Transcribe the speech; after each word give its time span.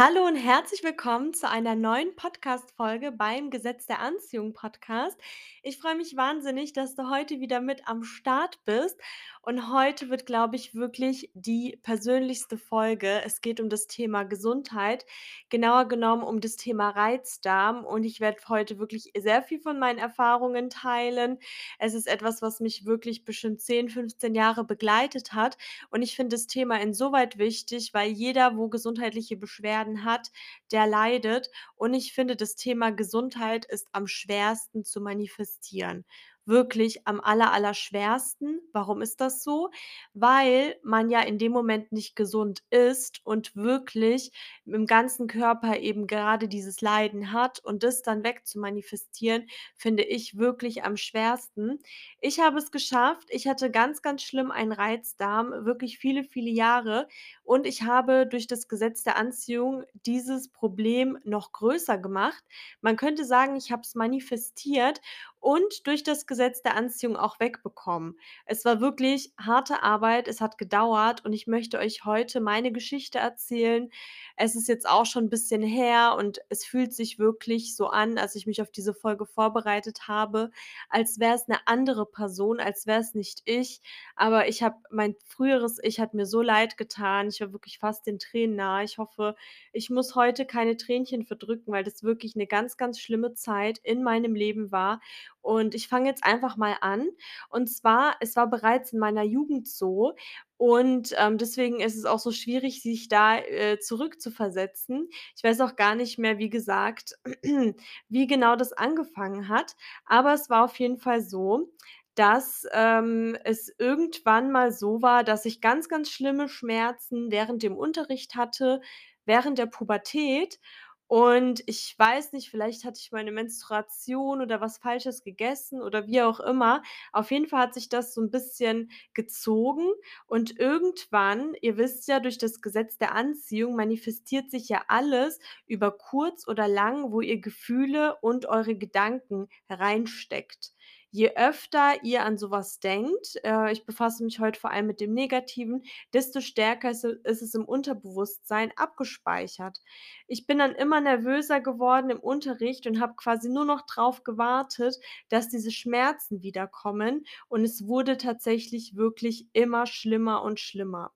Hallo 0.00 0.28
und 0.28 0.36
herzlich 0.36 0.84
willkommen 0.84 1.34
zu 1.34 1.50
einer 1.50 1.74
neuen 1.74 2.14
Podcast-Folge 2.14 3.10
beim 3.10 3.50
Gesetz 3.50 3.86
der 3.86 3.98
Anziehung 3.98 4.52
Podcast. 4.52 5.20
Ich 5.64 5.78
freue 5.78 5.96
mich 5.96 6.16
wahnsinnig, 6.16 6.72
dass 6.72 6.94
du 6.94 7.10
heute 7.10 7.40
wieder 7.40 7.60
mit 7.60 7.82
am 7.88 8.04
Start 8.04 8.64
bist. 8.64 8.96
Und 9.42 9.72
heute 9.72 10.08
wird, 10.08 10.24
glaube 10.24 10.56
ich, 10.56 10.74
wirklich 10.74 11.30
die 11.34 11.78
persönlichste 11.82 12.58
Folge. 12.58 13.22
Es 13.24 13.40
geht 13.40 13.60
um 13.60 13.68
das 13.68 13.88
Thema 13.88 14.22
Gesundheit, 14.22 15.04
genauer 15.48 15.88
genommen 15.88 16.22
um 16.22 16.40
das 16.40 16.56
Thema 16.56 16.90
Reizdarm. 16.90 17.84
Und 17.84 18.04
ich 18.04 18.20
werde 18.20 18.38
heute 18.48 18.78
wirklich 18.78 19.10
sehr 19.18 19.42
viel 19.42 19.58
von 19.58 19.78
meinen 19.78 19.98
Erfahrungen 19.98 20.70
teilen. 20.70 21.38
Es 21.78 21.94
ist 21.94 22.06
etwas, 22.06 22.40
was 22.40 22.60
mich 22.60 22.84
wirklich 22.84 23.24
bestimmt 23.24 23.60
10, 23.62 23.88
15 23.88 24.34
Jahre 24.34 24.64
begleitet 24.64 25.32
hat. 25.32 25.56
Und 25.90 26.02
ich 26.02 26.14
finde 26.14 26.36
das 26.36 26.46
Thema 26.46 26.80
insoweit 26.80 27.38
wichtig, 27.38 27.94
weil 27.94 28.10
jeder, 28.10 28.56
wo 28.56 28.68
gesundheitliche 28.68 29.36
Beschwerden 29.36 29.87
hat, 30.04 30.30
der 30.72 30.86
leidet. 30.86 31.50
Und 31.76 31.94
ich 31.94 32.12
finde, 32.12 32.36
das 32.36 32.54
Thema 32.56 32.90
Gesundheit 32.90 33.64
ist 33.66 33.88
am 33.92 34.06
schwersten 34.06 34.84
zu 34.84 35.00
manifestieren. 35.00 36.04
Wirklich 36.48 37.06
am 37.06 37.20
aller, 37.20 37.52
allerschwersten. 37.52 38.62
Warum 38.72 39.02
ist 39.02 39.20
das 39.20 39.44
so? 39.44 39.68
Weil 40.14 40.76
man 40.82 41.10
ja 41.10 41.20
in 41.20 41.36
dem 41.36 41.52
Moment 41.52 41.92
nicht 41.92 42.16
gesund 42.16 42.62
ist 42.70 43.20
und 43.24 43.54
wirklich 43.54 44.32
im 44.64 44.86
ganzen 44.86 45.26
Körper 45.26 45.76
eben 45.78 46.06
gerade 46.06 46.48
dieses 46.48 46.80
Leiden 46.80 47.32
hat 47.32 47.58
und 47.62 47.82
das 47.82 48.00
dann 48.02 48.24
wegzumanifestieren, 48.24 49.46
finde 49.76 50.04
ich 50.04 50.38
wirklich 50.38 50.84
am 50.84 50.96
schwersten. 50.96 51.80
Ich 52.20 52.40
habe 52.40 52.56
es 52.58 52.70
geschafft. 52.70 53.28
Ich 53.30 53.46
hatte 53.46 53.70
ganz, 53.70 54.00
ganz 54.00 54.22
schlimm 54.22 54.50
einen 54.50 54.72
Reizdarm, 54.72 55.66
wirklich 55.66 55.98
viele, 55.98 56.24
viele 56.24 56.50
Jahre. 56.50 57.08
Und 57.44 57.66
ich 57.66 57.82
habe 57.82 58.26
durch 58.26 58.46
das 58.46 58.68
Gesetz 58.68 59.02
der 59.02 59.16
Anziehung 59.16 59.84
dieses 60.06 60.48
Problem 60.48 61.18
noch 61.24 61.52
größer 61.52 61.98
gemacht. 61.98 62.42
Man 62.80 62.96
könnte 62.96 63.24
sagen, 63.26 63.54
ich 63.56 63.70
habe 63.70 63.82
es 63.82 63.94
manifestiert 63.94 65.00
und 65.40 65.86
durch 65.86 66.02
das 66.02 66.26
Gesetz 66.26 66.37
der 66.38 66.76
Anziehung 66.76 67.16
auch 67.16 67.40
wegbekommen. 67.40 68.18
Es 68.44 68.64
war 68.64 68.80
wirklich 68.80 69.32
harte 69.38 69.82
Arbeit, 69.82 70.28
es 70.28 70.40
hat 70.40 70.58
gedauert 70.58 71.24
und 71.24 71.32
ich 71.32 71.46
möchte 71.46 71.78
euch 71.78 72.04
heute 72.04 72.40
meine 72.40 72.72
Geschichte 72.72 73.18
erzählen. 73.18 73.90
Es 74.36 74.54
ist 74.54 74.68
jetzt 74.68 74.88
auch 74.88 75.06
schon 75.06 75.24
ein 75.24 75.30
bisschen 75.30 75.62
her 75.62 76.14
und 76.16 76.38
es 76.48 76.64
fühlt 76.64 76.94
sich 76.94 77.18
wirklich 77.18 77.74
so 77.76 77.88
an, 77.88 78.18
als 78.18 78.34
ich 78.34 78.46
mich 78.46 78.62
auf 78.62 78.70
diese 78.70 78.94
Folge 78.94 79.26
vorbereitet 79.26 80.08
habe, 80.08 80.50
als 80.88 81.18
wäre 81.18 81.34
es 81.34 81.48
eine 81.48 81.58
andere 81.66 82.06
Person, 82.06 82.60
als 82.60 82.86
wäre 82.86 83.00
es 83.00 83.14
nicht 83.14 83.42
ich. 83.44 83.80
Aber 84.14 84.48
ich 84.48 84.62
habe 84.62 84.76
mein 84.90 85.16
früheres 85.26 85.78
Ich 85.82 86.00
hat 86.00 86.14
mir 86.14 86.26
so 86.26 86.42
leid 86.42 86.76
getan. 86.76 87.28
Ich 87.28 87.40
war 87.40 87.52
wirklich 87.52 87.78
fast 87.78 88.06
den 88.06 88.18
Tränen 88.18 88.56
nahe. 88.56 88.84
Ich 88.84 88.98
hoffe, 88.98 89.34
ich 89.72 89.90
muss 89.90 90.14
heute 90.14 90.46
keine 90.46 90.76
Tränchen 90.76 91.24
verdrücken, 91.24 91.72
weil 91.72 91.84
das 91.84 92.02
wirklich 92.02 92.34
eine 92.36 92.46
ganz, 92.46 92.76
ganz 92.76 93.00
schlimme 93.00 93.34
Zeit 93.34 93.78
in 93.82 94.02
meinem 94.02 94.34
Leben 94.34 94.70
war. 94.72 95.00
Und 95.40 95.74
ich 95.74 95.88
fange 95.88 96.08
jetzt 96.08 96.17
einfach 96.24 96.56
mal 96.56 96.76
an. 96.80 97.08
Und 97.50 97.68
zwar, 97.68 98.16
es 98.20 98.36
war 98.36 98.48
bereits 98.48 98.92
in 98.92 98.98
meiner 98.98 99.22
Jugend 99.22 99.68
so 99.68 100.14
und, 100.56 101.14
ähm, 101.18 101.38
deswegen 101.38 101.80
ist 101.80 101.96
es 101.96 102.04
auch 102.04 102.18
so 102.18 102.32
schwierig, 102.32 102.82
sich 102.82 103.08
da, 103.08 103.38
äh, 103.38 103.78
zurückzuversetzen. 103.78 105.08
Ich 105.36 105.44
weiß 105.44 105.60
auch 105.60 105.76
gar 105.76 105.94
nicht 105.94 106.18
mehr, 106.18 106.38
wie 106.38 106.50
gesagt, 106.50 107.14
wie 108.08 108.26
genau 108.26 108.56
das 108.56 108.72
angefangen 108.72 109.48
hat, 109.48 109.76
aber 110.04 110.32
es 110.34 110.50
war 110.50 110.64
auf 110.64 110.78
jeden 110.78 110.98
Fall 110.98 111.20
so, 111.22 111.70
dass, 112.14 112.66
ähm, 112.72 113.36
es 113.44 113.72
irgendwann 113.78 114.50
mal 114.50 114.72
so 114.72 115.00
war, 115.02 115.22
dass 115.24 115.44
ich 115.44 115.60
ganz, 115.60 115.88
ganz 115.88 116.10
schlimme 116.10 116.48
Schmerzen 116.48 117.30
während 117.30 117.62
dem 117.62 117.76
Unterricht 117.76 118.34
hatte, 118.34 118.80
während 119.24 119.58
der 119.58 119.66
Pubertät 119.66 120.58
und 121.08 121.62
ich 121.66 121.94
weiß 121.98 122.32
nicht, 122.34 122.50
vielleicht 122.50 122.84
hatte 122.84 123.00
ich 123.02 123.12
meine 123.12 123.32
Menstruation 123.32 124.40
oder 124.42 124.60
was 124.60 124.78
Falsches 124.78 125.22
gegessen 125.24 125.82
oder 125.82 126.06
wie 126.06 126.22
auch 126.22 126.40
immer. 126.40 126.82
Auf 127.12 127.30
jeden 127.32 127.46
Fall 127.48 127.62
hat 127.62 127.74
sich 127.74 127.88
das 127.88 128.14
so 128.14 128.20
'n 128.22 128.30
bisschen 128.30 128.90
gezogen 129.14 129.88
und 130.26 130.58
irgendwann 130.58 131.54
ihr 131.62 131.76
wisst 131.78 132.08
ja, 132.08 132.20
durch 132.20 132.38
das 132.38 132.60
Gesetz 132.60 132.98
der 132.98 133.14
Anziehung 133.14 133.74
manifestiert 133.76 134.50
sich 134.50 134.68
ja 134.68 134.84
alles 134.88 135.40
über 135.66 135.90
kurz 135.96 136.46
oder 136.46 136.68
lang, 136.68 137.10
wo 137.12 137.20
ihr 137.22 137.40
Gefühle 137.40 138.16
und 138.20 138.46
eure 138.46 138.76
Gedanken 138.76 139.48
reinsteckt. 139.70 140.72
Je 141.10 141.30
öfter 141.36 142.02
ihr 142.04 142.24
an 142.24 142.36
so 142.36 142.50
was 142.50 142.80
denkt, 142.80 143.36
äh, 143.42 143.72
ich 143.72 143.86
befasse 143.86 144.22
mich 144.24 144.40
heute 144.40 144.60
vor 144.60 144.70
allem 144.70 144.86
mit 144.86 145.00
dem 145.00 145.14
Negativen, 145.14 145.82
desto 146.12 146.40
stärker 146.40 146.90
ist 146.90 147.04
ist 147.04 147.42
es 147.42 147.54
im 147.54 147.64
Unterbewusstsein 147.64 148.72
abgespeichert. 148.76 149.78
Ich 150.26 150.46
bin 150.46 150.58
dann 150.58 150.74
immer 150.74 151.00
nervöser 151.00 151.60
geworden 151.60 152.10
im 152.10 152.20
Unterricht 152.20 152.86
und 152.86 153.00
habe 153.00 153.14
quasi 153.16 153.48
nur 153.48 153.64
noch 153.64 153.82
drauf 153.86 154.22
gewartet, 154.22 154.96
dass 155.30 155.48
diese 155.48 155.70
Schmerzen 155.70 156.42
wiederkommen 156.42 157.24
und 157.48 157.64
es 157.64 157.86
wurde 157.86 158.18
tatsächlich 158.18 158.94
wirklich 158.96 159.48
immer 159.54 159.86
schlimmer 159.86 160.42
und 160.42 160.60
schlimmer. 160.60 161.12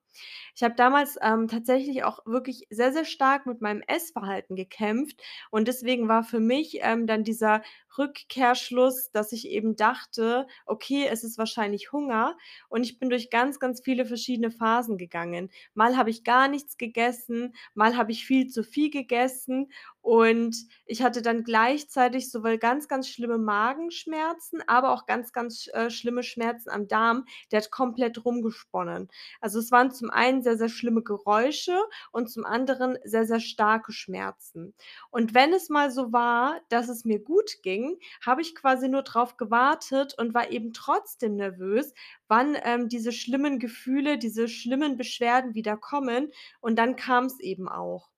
Ich 0.54 0.62
habe 0.62 0.74
damals, 0.74 1.18
ähm, 1.22 1.48
tatsächlich 1.48 2.04
auch 2.04 2.20
wirklich 2.26 2.66
sehr, 2.70 2.92
sehr 2.92 3.04
stark 3.04 3.46
mit 3.46 3.60
meinem 3.60 3.82
Essverhalten 3.86 4.56
gekämpft 4.56 5.22
und 5.50 5.68
deswegen 5.68 6.08
war 6.08 6.22
für 6.24 6.40
mich, 6.40 6.78
ähm, 6.82 7.06
dann 7.06 7.24
dieser 7.24 7.62
Rückkehrschluss, 7.98 9.10
dass 9.12 9.32
ich 9.32 9.48
eben 9.48 9.76
dachte: 9.76 10.46
„Okay, 10.66 11.06
es 11.10 11.24
ist 11.24 11.38
wahrscheinlich 11.38 11.92
Hunger“ 11.92 12.36
und 12.68 12.84
ich 12.84 12.98
bin 12.98 13.10
durch 13.10 13.30
ganz, 13.30 13.58
ganz 13.60 13.80
viele 13.82 14.04
verschiedene 14.06 14.50
Phasen 14.50 14.98
gegangen. 14.98 15.50
Mal 15.74 15.96
habe 15.96 16.10
ich 16.10 16.24
gar 16.24 16.48
nichts 16.48 16.76
gegessen, 16.78 17.54
mal 17.74 17.96
habe 17.96 18.12
ich 18.12 18.24
viel 18.26 18.48
zu 18.48 18.62
viel 18.64 18.90
gegessen 18.90 19.70
und 20.00 20.56
ich 20.86 21.02
hatte 21.02 21.22
dann 21.22 21.44
gleichzeitig 21.44 22.30
sowohl 22.30 22.58
ganz, 22.58 22.88
ganz 22.88 23.08
schlimme 23.08 23.38
Magenschmerzen, 23.38 24.60
aber 24.66 24.92
auch 24.92 25.06
ganz, 25.06 25.32
ganz, 25.32 25.68
äh, 25.72 25.90
schlimme 25.90 26.22
Schmerzen 26.22 26.70
am 26.70 26.88
Darm. 26.88 27.24
Der 27.50 27.60
hat 27.60 27.70
komplett 27.70 28.24
rumgesponnen. 28.24 29.08
Also, 29.40 29.58
es 29.60 29.70
waren 29.70 29.92
zum 29.92 30.10
einen 30.10 30.42
sehr, 30.42 30.56
sehr 30.58 30.68
schlimme 30.68 31.02
Geräusche 31.02 31.78
und 32.10 32.30
zum 32.30 32.44
anderen 32.44 32.98
sehr, 33.04 33.26
sehr 33.26 33.40
starke 33.40 33.92
Schmerzen. 33.92 34.74
Und 35.10 35.34
wenn 35.34 35.52
es 35.52 35.68
mal 35.68 35.90
so 35.90 36.12
war, 36.12 36.60
dass 36.68 36.88
es 36.88 37.04
mir 37.04 37.20
gut 37.20 37.62
ging, 37.62 37.81
habe 38.24 38.42
ich 38.42 38.54
quasi 38.54 38.88
nur 38.88 39.02
drauf 39.02 39.36
gewartet 39.36 40.14
und 40.18 40.34
war 40.34 40.50
eben 40.50 40.72
trotzdem 40.72 41.36
nervös, 41.36 41.92
wann, 42.28 42.56
ähm, 42.64 42.88
diese 42.88 43.12
schlimmen 43.12 43.58
Gefühle, 43.58 44.18
diese 44.18 44.48
schlimmen 44.48 44.96
Beschwerden 44.96 45.54
wieder 45.54 45.76
kommen 45.76 46.32
und 46.60 46.76
dann 46.78 46.96
kam's 46.96 47.40
eben 47.40 47.68
auch. 47.68 48.10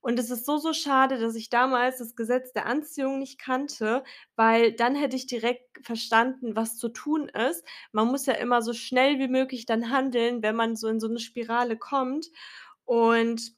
Und 0.00 0.18
es 0.18 0.30
ist 0.30 0.46
so, 0.46 0.58
so 0.58 0.72
schade, 0.72 1.18
dass 1.18 1.34
ich 1.36 1.50
damals 1.50 1.98
das 1.98 2.16
Gesetz 2.16 2.52
der 2.52 2.66
Anziehung 2.66 3.18
nicht 3.18 3.38
kannte, 3.38 4.02
weil 4.36 4.72
dann 4.72 4.94
hätte 4.94 5.16
ich 5.16 5.26
direkt 5.26 5.84
verstanden, 5.84 6.56
was 6.56 6.76
zu 6.78 6.88
tun 6.88 7.28
ist. 7.28 7.64
Man 7.92 8.08
muss 8.08 8.26
ja 8.26 8.34
immer 8.34 8.62
so 8.62 8.72
schnell 8.72 9.18
wie 9.18 9.28
möglich 9.28 9.66
dann 9.66 9.90
handeln, 9.90 10.42
wenn 10.42 10.56
man 10.56 10.76
so 10.76 10.88
in 10.88 11.00
so 11.00 11.08
'ne 11.08 11.18
Spirale 11.20 11.76
kommt. 11.78 12.28
Und 12.84 13.52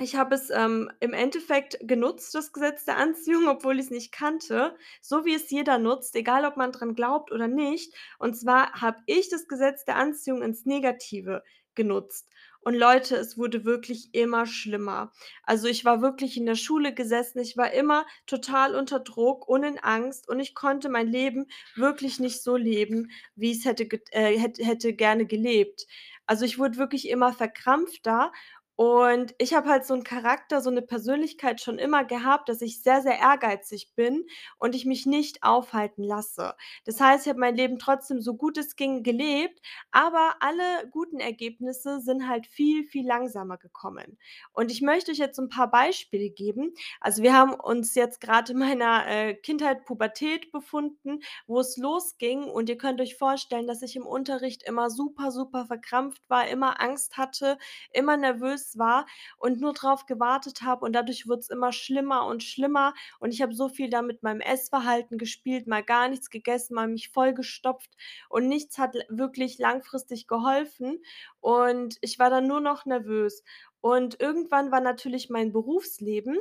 ich 0.00 0.16
habe 0.16 0.34
es, 0.34 0.48
ähm, 0.50 0.90
im 1.00 1.12
Endeffekt 1.12 1.76
genutzt, 1.82 2.34
das 2.34 2.52
Gesetz 2.52 2.84
der 2.86 2.96
Anziehung, 2.96 3.46
obwohl 3.48 3.78
ich's 3.78 3.90
nicht 3.90 4.10
kannte, 4.12 4.74
so 5.02 5.24
wie 5.26 5.34
es 5.34 5.50
jeder 5.50 5.78
nutzt, 5.78 6.14
egal 6.16 6.46
ob 6.46 6.56
man 6.56 6.72
dran 6.72 6.94
glaubt 6.94 7.30
oder 7.30 7.46
nicht. 7.46 7.94
Und 8.18 8.34
zwar 8.34 8.72
habe 8.80 8.98
ich 9.06 9.28
das 9.28 9.48
Gesetz 9.48 9.84
der 9.84 9.96
Anziehung 9.96 10.42
ins 10.42 10.64
Negative 10.64 11.42
genutzt. 11.74 12.28
Und 12.64 12.74
Leute, 12.74 13.16
es 13.16 13.36
wurde 13.36 13.64
wirklich 13.64 14.10
immer 14.14 14.46
schlimmer. 14.46 15.12
Also, 15.42 15.66
ich 15.66 15.84
war 15.84 16.00
wirklich 16.00 16.36
in 16.36 16.46
der 16.46 16.54
Schule 16.54 16.94
gesessen, 16.94 17.40
ich 17.40 17.56
war 17.56 17.72
immer 17.72 18.06
total 18.26 18.76
unter 18.76 19.00
Druck 19.00 19.48
und 19.48 19.64
in 19.64 19.78
Angst 19.80 20.28
und 20.28 20.38
ich 20.38 20.54
konnte 20.54 20.88
mein 20.88 21.08
Leben 21.08 21.46
wirklich 21.74 22.20
nicht 22.20 22.40
so 22.42 22.56
leben, 22.56 23.10
wie 23.34 23.50
ich's 23.50 23.64
hätte 23.64 23.86
get 23.86 24.08
äh, 24.12 24.38
hätt 24.38 24.58
hätte 24.58 24.92
gerne 24.94 25.26
gelebt. 25.26 25.86
Also, 26.26 26.44
ich 26.44 26.58
wurde 26.58 26.78
wirklich 26.78 27.08
immer 27.08 27.32
verkrampfter 27.32 28.32
und 28.76 29.34
ich 29.38 29.54
habe 29.54 29.68
halt 29.68 29.84
so 29.86 29.94
'n 29.94 30.02
Charakter, 30.04 30.60
so 30.60 30.70
'ne 30.70 30.82
Persönlichkeit 30.82 31.60
schon 31.60 31.78
immer 31.78 32.04
gehabt, 32.04 32.48
dass 32.48 32.62
ich 32.62 32.82
sehr, 32.82 33.02
sehr 33.02 33.18
ehrgeizig 33.18 33.92
bin 33.96 34.24
und 34.58 34.74
ich 34.74 34.86
mich 34.86 35.06
nicht 35.06 35.42
aufhalten 35.42 36.02
lasse. 36.04 36.54
Das 36.84 37.00
heißt, 37.00 37.26
ich 37.26 37.30
habe 37.30 37.40
mein 37.40 37.56
Leben 37.56 37.78
trotzdem 37.78 38.20
so 38.20 38.34
gut 38.34 38.58
es 38.58 38.76
ging 38.76 39.02
gelebt, 39.02 39.60
aber 39.90 40.36
alle 40.40 40.64
guten 40.90 41.20
Ergebnisse 41.20 42.00
sind 42.00 42.28
halt 42.28 42.46
viel, 42.46 42.84
viel 42.84 43.06
langsamer 43.06 43.58
gekommen. 43.58 44.18
Und 44.52 44.70
ich 44.70 44.82
möchte 44.82 45.12
euch 45.12 45.18
jetzt 45.18 45.36
so 45.36 45.42
'n 45.42 45.48
paar 45.48 45.70
Beispiele 45.70 46.30
geben. 46.30 46.72
Also, 47.00 47.22
wir 47.22 47.34
haben 47.34 47.54
uns 47.54 47.94
jetzt 47.94 48.20
grad 48.20 48.50
in 48.50 48.58
meiner, 48.58 49.06
äh, 49.06 49.34
Kindheit, 49.34 49.84
Pubertät 49.84 50.50
befunden, 50.52 51.20
wo 51.46 51.60
es 51.60 51.76
losging 51.76 52.44
und 52.44 52.68
ihr 52.68 52.78
könnt 52.78 53.00
euch 53.00 53.16
vorstellen, 53.16 53.66
dass 53.66 53.82
ich 53.82 53.96
im 53.96 54.06
Unterricht 54.06 54.62
immer 54.64 54.90
super, 54.90 55.30
super 55.30 55.66
verkrampft 55.66 56.22
war, 56.28 56.48
immer 56.48 56.80
Angst 56.80 57.16
hatte, 57.18 57.58
immer 57.92 58.16
nervös 58.16 58.61
war 58.78 59.06
und 59.38 59.60
nur 59.60 59.72
drauf 59.72 60.06
gewartet 60.06 60.62
habe 60.62 60.84
und 60.84 60.92
dadurch 60.94 61.26
wurd's 61.28 61.48
immer 61.48 61.72
schlimmer 61.72 62.26
und 62.26 62.42
schlimmer 62.42 62.94
und 63.20 63.32
ich 63.32 63.42
habe 63.42 63.54
so 63.54 63.68
viel 63.68 63.90
da 63.90 64.02
mit 64.02 64.22
meinem 64.22 64.40
Essverhalten 64.40 65.18
gespielt, 65.18 65.66
mal 65.66 65.82
gar 65.82 66.08
nichts 66.08 66.30
gegessen, 66.30 66.74
mal 66.74 66.88
mich 66.88 67.10
vollgestopft 67.10 67.90
und 68.28 68.48
nichts 68.48 68.78
hat 68.78 68.94
wirklich 69.08 69.58
langfristig 69.58 70.26
geholfen 70.26 71.00
und 71.40 71.96
ich 72.00 72.18
war 72.18 72.30
dann 72.30 72.46
nur 72.46 72.60
noch 72.60 72.86
nervös. 72.86 73.42
Und 73.80 74.20
irgendwann 74.20 74.70
war 74.70 74.80
natürlich 74.80 75.28
mein 75.28 75.52
Berufsleben 75.52 76.38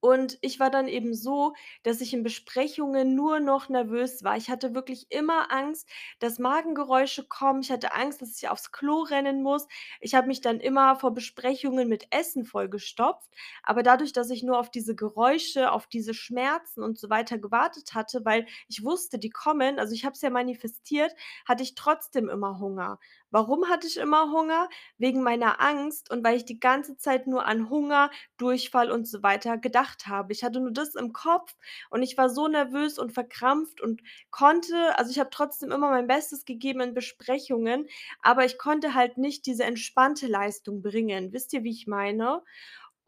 und 0.00 0.38
ich 0.40 0.60
war 0.60 0.70
dann 0.70 0.88
eben 0.88 1.14
so, 1.14 1.54
dass 1.82 2.00
ich 2.00 2.12
in 2.14 2.22
Besprechungen 2.22 3.14
nur 3.14 3.40
noch 3.40 3.68
nervös 3.68 4.22
war. 4.24 4.36
Ich 4.36 4.50
hatte 4.50 4.74
wirklich 4.74 5.06
immer 5.10 5.52
Angst, 5.52 5.88
dass 6.20 6.38
Magengeräusche 6.38 7.26
kommen. 7.26 7.60
Ich 7.62 7.70
hatte 7.70 7.92
Angst, 7.94 8.22
dass 8.22 8.36
ich 8.36 8.48
aufs 8.48 8.72
Klo 8.72 9.02
rennen 9.02 9.42
muss. 9.42 9.66
Ich 10.00 10.14
habe 10.14 10.26
mich 10.28 10.40
dann 10.40 10.60
immer 10.60 10.96
vor 10.96 11.12
Besprechungen 11.12 11.88
mit 11.88 12.06
Essen 12.10 12.44
vollgestopft. 12.44 13.30
Aber 13.62 13.82
dadurch, 13.82 14.12
dass 14.12 14.30
ich 14.30 14.42
nur 14.42 14.58
auf 14.58 14.70
diese 14.70 14.94
Geräusche, 14.94 15.72
auf 15.72 15.86
diese 15.86 16.14
Schmerzen 16.14 16.82
und 16.82 16.98
so 16.98 17.10
weiter 17.10 17.38
gewartet 17.38 17.94
hatte, 17.94 18.24
weil 18.24 18.46
ich 18.68 18.84
wusste, 18.84 19.18
die 19.18 19.30
kommen, 19.30 19.78
also 19.78 19.94
ich 19.94 20.04
habe 20.04 20.14
es 20.14 20.22
ja 20.22 20.30
manifestiert, 20.30 21.12
hatte 21.46 21.62
ich 21.62 21.74
trotzdem 21.74 22.28
immer 22.28 22.58
Hunger. 22.58 22.98
Warum 23.36 23.68
hatte 23.68 23.86
ich 23.86 23.98
immer 23.98 24.32
Hunger? 24.32 24.68
Wegen 24.96 25.22
meiner 25.22 25.60
Angst 25.60 26.10
und 26.10 26.24
weil 26.24 26.36
ich 26.38 26.46
die 26.46 26.58
ganze 26.58 26.96
Zeit 26.96 27.26
nur 27.26 27.44
an 27.44 27.68
Hunger, 27.68 28.10
Durchfall 28.38 28.90
und 28.90 29.06
so 29.06 29.22
weiter 29.22 29.58
gedacht 29.58 30.06
habe. 30.06 30.32
Ich 30.32 30.42
hatte 30.42 30.58
nur 30.60 30.72
das 30.72 30.94
im 30.94 31.12
Kopf 31.12 31.54
und 31.90 32.02
ich 32.02 32.16
war 32.16 32.30
so 32.30 32.48
nervös 32.48 32.98
und 32.98 33.12
verkrampft 33.12 33.80
und 33.82 34.00
konnte 34.30 34.98
also, 34.98 35.10
ich 35.10 35.18
habe 35.18 35.30
trotzdem 35.30 35.70
immer 35.70 35.90
mein 35.90 36.06
Bestes 36.06 36.44
gegeben 36.46 36.80
in 36.80 36.94
Besprechungen, 36.94 37.86
aber 38.22 38.44
ich 38.46 38.56
konnte 38.58 38.94
halt 38.94 39.18
nicht 39.18 39.44
diese 39.46 39.64
entspannte 39.64 40.26
Leistung 40.28 40.80
bringen. 40.82 41.32
Wisst 41.32 41.52
ihr, 41.52 41.62
wie 41.62 41.70
ich 41.72 41.86
meine? 41.86 42.42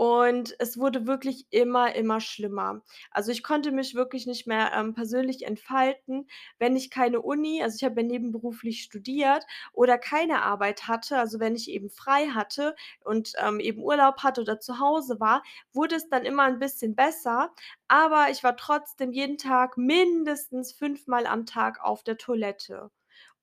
Und 0.00 0.55
es 0.61 0.79
wurde 0.79 1.09
wirklich 1.09 1.47
immer, 1.50 1.93
immer 1.97 2.21
schlimmer. 2.21 2.83
Also, 3.11 3.33
ich 3.33 3.43
konnte 3.43 3.73
mich 3.73 3.97
wirklich 3.97 4.27
nicht 4.29 4.47
mehr, 4.47 4.71
ähm, 4.73 4.95
persönlich 4.95 5.45
entfalten, 5.45 6.29
wenn 6.61 6.77
ich 6.77 6.89
keine 6.91 7.21
Uni 7.21 7.62
also, 7.65 7.75
ich 7.77 7.83
habe 7.85 8.00
ja 8.00 8.06
nebenberuflich 8.06 8.83
studiert 8.85 9.45
oder 9.73 9.99
keine 9.99 10.43
Arbeit 10.43 10.87
hatte, 10.87 11.19
also, 11.19 11.41
wenn 11.41 11.56
ich 11.56 11.69
eben 11.69 11.91
frei 11.91 12.29
hatte 12.29 12.77
und, 13.05 13.33
ähm, 13.39 13.59
eben 13.59 13.83
Urlaub 13.83 14.23
hatte 14.23 14.41
oder 14.43 14.61
zu 14.61 14.79
Hause 14.79 15.19
war, 15.19 15.43
wurde 15.73 15.97
es 15.97 16.09
dann 16.09 16.25
immer 16.25 16.44
ein 16.44 16.61
bisschen 16.61 16.94
besser, 16.94 17.53
aber 17.89 18.29
ich 18.31 18.44
war 18.44 18.56
trotzdem 18.56 19.11
jeden 19.12 19.37
Tag 19.37 19.77
mindestens 19.77 20.73
fünfmal 20.73 21.27
am 21.27 21.44
Tag 21.44 21.81
auf 21.83 22.05
der 22.05 22.19
Toilette. 22.19 22.91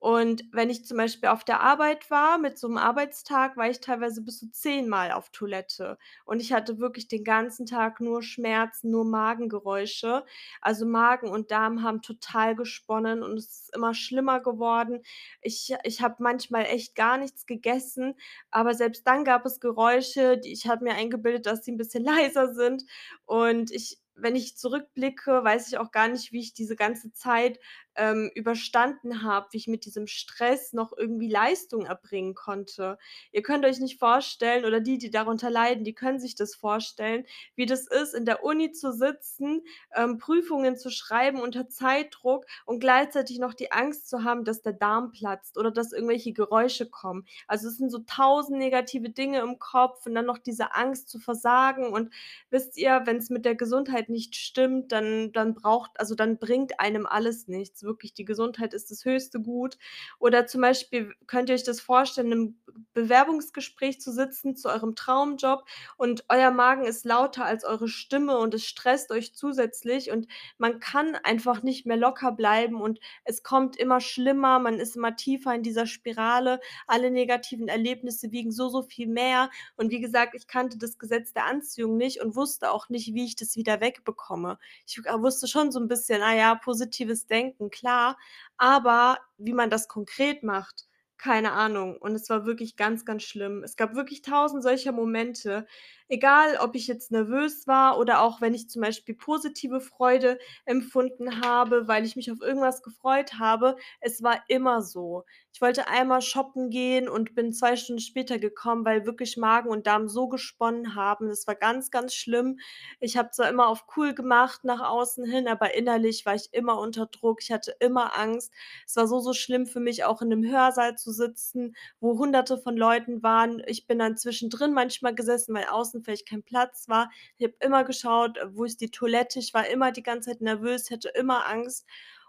Und 0.06 0.44
wenn 0.52 0.70
ich 0.70 0.86
zum 0.86 0.98
Beispiel 0.98 1.30
auf 1.30 1.44
der 1.44 1.62
Arbeit 1.62 2.12
war 2.12 2.38
mit 2.38 2.60
so 2.60 2.68
'nem 2.68 2.78
Arbeitstag, 2.78 3.58
war 3.58 3.68
ich 3.72 3.80
teilweise 3.80 4.22
bis 4.22 4.38
zu 4.38 4.52
zehnmal 4.52 5.12
auf 5.12 5.32
Toilette. 5.32 5.98
Und 6.26 6.42
ich 6.42 6.54
hatte 6.54 6.78
wirklich 6.78 7.08
den 7.08 7.24
ganzen 7.24 7.66
Tag 7.66 8.00
nur 8.02 8.22
Schmerzen, 8.22 8.92
nur 8.92 9.04
Magengeräusche. 9.04 10.24
Also, 10.62 10.86
Magen 10.86 11.28
und 11.30 11.50
Darm 11.50 11.82
haben 11.82 12.04
total 12.04 12.56
gesponnen 12.56 13.24
und 13.24 13.38
es 13.40 13.46
ist 13.64 13.76
immer 13.76 13.96
schlimmer 13.96 14.42
geworden. 14.42 15.02
Ich 15.42 15.74
ich 15.84 16.02
habe 16.04 16.18
manchmal 16.20 16.66
echt 16.66 16.94
gar 16.96 17.18
nichts 17.18 17.48
gegessen, 17.48 18.14
aber 18.52 18.76
selbst 18.76 19.08
dann 19.08 19.24
gab 19.26 19.44
es 19.48 19.60
Geräusche, 19.60 20.38
die 20.38 20.52
ich 20.54 20.68
habe 20.68 20.84
mir 20.84 20.94
eingebildet, 20.94 21.48
dass 21.48 21.66
sie 21.66 21.72
'n 21.72 21.78
bisschen 21.78 22.04
leiser 22.30 22.54
sind. 22.54 22.84
Und 23.26 23.72
ich 23.72 23.98
wenn 24.18 24.36
ich 24.38 24.56
zurückblicke, 24.58 25.44
weiß 25.44 25.68
ich 25.68 25.78
auch 25.78 25.92
gar 25.92 26.08
nicht, 26.08 26.32
wie 26.32 26.40
ich 26.40 26.54
diese 26.54 26.78
ganze 26.78 27.12
Zeit 27.12 27.60
ähm, 27.96 28.32
überstanden 28.36 29.24
habe, 29.24 29.48
wie 29.52 29.58
ich 29.58 29.68
mit 29.68 29.86
diesem 29.86 30.08
Stress 30.08 30.74
noch 30.74 30.94
irgendwie 30.96 31.30
Leistung 31.30 31.86
erbringen 31.86 32.36
konnte. 32.36 32.98
Ihr 33.32 33.42
könnt 33.42 33.66
euch 33.66 33.80
nicht 33.80 34.00
vorstellen 34.00 34.66
oder 34.66 34.80
die, 34.80 34.98
die 34.98 35.12
darunter 35.12 35.50
leiden, 35.50 35.84
die 35.84 35.94
können 35.94 36.20
sich 36.20 36.36
das 36.36 36.56
vorstellen, 36.56 37.26
wie 37.56 37.66
das 37.66 37.88
ist, 37.88 38.14
in 38.14 38.26
der 38.26 38.44
Uni 38.44 38.72
zu 38.72 38.92
sitzen, 38.92 39.62
ähm, 39.96 40.18
Prüfungen 40.18 40.78
zu 40.78 40.90
schreiben 40.90 41.40
unter 41.42 41.70
Zeitdruck 41.70 42.46
und 42.66 42.80
gleichzeitig 42.80 43.40
noch 43.40 43.54
die 43.54 43.72
Angst 43.72 44.10
zu 44.10 44.24
haben, 44.24 44.44
dass 44.44 44.62
der 44.62 44.74
Darm 44.74 45.12
platzt 45.12 45.58
oder 45.58 45.72
dass 45.72 45.92
irgendwelche 45.94 46.34
Geräusche 46.34 46.90
kommen. 46.90 47.26
Also, 47.48 47.68
es 47.68 47.78
sind 47.78 47.92
so 47.92 48.00
tausend 48.00 48.58
negative 48.60 49.10
Dinge 49.10 49.40
im 49.40 49.60
Kopf 49.60 50.06
und 50.06 50.16
dann 50.16 50.26
noch 50.26 50.38
diese 50.38 50.76
Angst 50.76 51.10
zu 51.10 51.20
versagen 51.20 51.88
und 51.88 52.14
wisst 52.50 52.78
ihr, 52.78 53.02
wenn 53.06 53.18
es 53.18 53.30
mit 53.30 53.46
der 53.46 53.56
Gesundheit 53.56 54.10
nicht 54.10 54.36
stimmt, 54.36 54.92
dann 54.92 55.32
dann 55.32 55.54
braucht 55.56 55.92
also, 56.00 56.16
dann 56.16 56.38
bringt 56.38 56.80
einem 56.80 57.06
alles 57.06 57.48
nichts 57.48 57.84
wirklich 57.86 58.14
die 58.14 58.26
Gesundheit 58.26 58.74
ist 58.74 58.92
das 58.92 59.06
höchste 59.06 59.40
Gut. 59.42 59.78
Oder 60.20 60.48
zum 60.48 60.62
Beispiel 60.62 61.14
könnt 61.28 61.50
ihr 61.50 61.56
euch 61.56 61.64
das 61.64 61.80
vorstellen, 61.82 62.32
im 62.32 62.60
Bewerbungsgespräch 62.94 64.02
zu 64.02 64.12
sitzen 64.12 64.56
zu 64.56 64.70
eurem 64.70 64.96
Traumjob 64.96 65.66
und 65.98 66.26
euer 66.30 66.52
Magen 66.52 66.86
ist 66.86 67.06
lauter 67.06 67.46
als 67.46 67.64
eure 67.64 67.88
Stimme 67.88 68.38
und 68.38 68.54
es 68.54 68.66
stresst 68.66 69.12
euch 69.12 69.34
zusätzlich 69.36 70.12
und 70.12 70.28
man 70.58 70.80
kann 70.80 71.16
einfach 71.24 71.64
nicht 71.64 71.86
mehr 71.86 71.98
locker 71.98 72.32
bleiben 72.32 72.82
und 72.82 73.00
es 73.24 73.44
kommt 73.44 73.76
immer 73.78 74.02
schlimmer, 74.02 74.60
man 74.60 74.80
ist 74.80 74.96
immer 74.96 75.16
tiefer 75.16 75.54
in 75.56 75.64
dieser 75.64 75.88
Spirale. 75.88 76.60
Alle 76.88 77.12
negativen 77.12 77.68
Erlebnisse 77.68 78.32
wiegen 78.32 78.52
so, 78.52 78.70
so 78.70 78.82
viel 78.84 79.08
mehr 79.08 79.50
und 79.78 79.92
wie 79.92 80.00
gesagt, 80.02 80.36
ich 80.36 80.48
kannte 80.48 80.78
das 80.78 80.98
Gesetz 80.98 81.34
der 81.34 81.46
Anziehung 81.46 81.98
nicht 81.98 82.22
und 82.22 82.36
wusste 82.36 82.72
auch 82.72 82.90
nicht, 82.90 83.14
wie 83.14 83.26
ich 83.26 83.36
das 83.36 83.56
wieder 83.56 83.82
wegbekomme. 83.82 84.58
Ich, 84.88 84.98
äh, 85.06 85.22
wusste 85.22 85.48
schon 85.48 85.72
so 85.72 85.80
'n 85.80 85.88
bisschen, 85.88 86.22
ah 86.22 86.36
ja, 86.36 86.56
positives 86.56 87.28
Denken, 87.28 87.70
klar, 87.76 88.18
aber 88.58 89.20
wie 89.38 89.54
man 89.54 89.70
das 89.70 89.88
konkret 89.88 90.44
macht, 90.44 90.86
keine 91.18 91.54
Ahnung. 91.54 91.98
Und 91.98 92.14
es 92.16 92.30
war 92.30 92.46
wirklich 92.46 92.76
ganz, 92.76 93.06
ganz 93.06 93.24
schlimm. 93.24 93.64
Es 93.64 93.76
gab 93.78 93.96
wirklich 93.96 94.22
tausend 94.22 94.64
solcher 94.64 94.92
Momente, 94.92 95.66
egal 96.10 96.58
ob 96.60 96.76
ich 96.76 96.88
jetzt 96.88 97.12
nervös 97.12 97.68
war 97.68 97.98
oder 98.00 98.22
auch 98.22 98.42
wenn 98.42 98.54
ich 98.54 98.70
zum 98.70 98.82
Beispiel 98.82 99.16
positive 99.16 99.80
Freude 99.82 100.38
empfunden 100.66 101.42
habe, 101.42 101.88
weil 101.88 102.06
ich 102.06 102.16
mich 102.16 102.32
auf 102.32 102.42
irgendwas 102.42 102.82
gefreut 102.84 103.36
habe. 103.40 103.78
Es 104.02 104.22
war 104.24 104.44
immer 104.50 104.82
so. 104.82 105.24
Ich 105.56 105.62
wollte 105.62 105.88
einmal 105.88 106.22
shoppen 106.22 106.70
gehen 106.70 107.08
und 107.08 107.34
bin 107.34 107.54
2 107.54 107.78
Stunden 107.78 108.02
später 108.02 108.40
gekommen, 108.40 108.84
weil 108.84 109.06
wirklich 109.06 109.38
Magen 109.38 109.70
und 109.70 109.88
Darm 109.88 110.10
so 110.10 110.28
gesponnen 110.28 110.96
haben. 110.96 111.30
Das 111.30 111.48
war 111.48 111.56
ganz, 111.56 111.92
ganz 111.92 112.14
schlimm. 112.14 112.60
Ich 113.00 113.16
habe 113.16 113.32
zwar 113.32 113.48
immer 113.50 113.68
auf 113.70 113.86
cool 113.96 114.14
gemacht 114.14 114.66
nach 114.66 114.82
außen 114.82 115.24
hin, 115.26 115.48
aber 115.48 115.74
innerlich 115.74 116.26
war 116.26 116.36
ich 116.36 116.50
immer 116.52 116.78
unter 116.78 117.06
Druck. 117.06 117.42
Ich 117.42 117.54
hatte 117.54 117.74
immer 117.80 118.18
Angst. 118.18 118.52
Es 118.86 118.98
war 118.98 119.08
so, 119.08 119.22
so 119.22 119.32
schlimm 119.32 119.66
für 119.66 119.80
mich, 119.80 120.04
auch 120.04 120.22
in 120.22 120.28
'nem 120.28 120.44
Hörsaal 120.44 120.98
zu 120.98 121.14
sitzen, 121.14 121.74
wo 122.02 122.18
Hunderte 122.20 122.58
von 122.58 122.76
Leuten 122.76 123.24
waren. 123.24 123.64
Ich 123.66 123.88
bin 123.88 123.98
dann 124.00 124.18
zwischendrin 124.18 124.74
manchmal 124.74 125.16
gesessen, 125.16 125.56
weil 125.56 125.68
außen 125.68 126.04
vielleicht 126.04 126.28
kein 126.28 126.44
Platz 126.44 126.90
war. 126.90 127.10
Ich 127.38 127.46
habe 127.46 127.56
immer 127.62 127.86
geschaut, 127.86 128.38
wo 128.52 128.66
ist 128.66 128.82
die 128.82 128.92
Toilette. 128.92 129.40
Ich 129.40 129.54
war 129.54 129.66
immer 129.68 129.94
die 129.94 130.04
ganze 130.04 130.32
Zeit 130.32 130.42
nervös, 130.42 130.92
hatte 130.92 131.08
immer 131.16 131.46
Angst. 131.48 131.86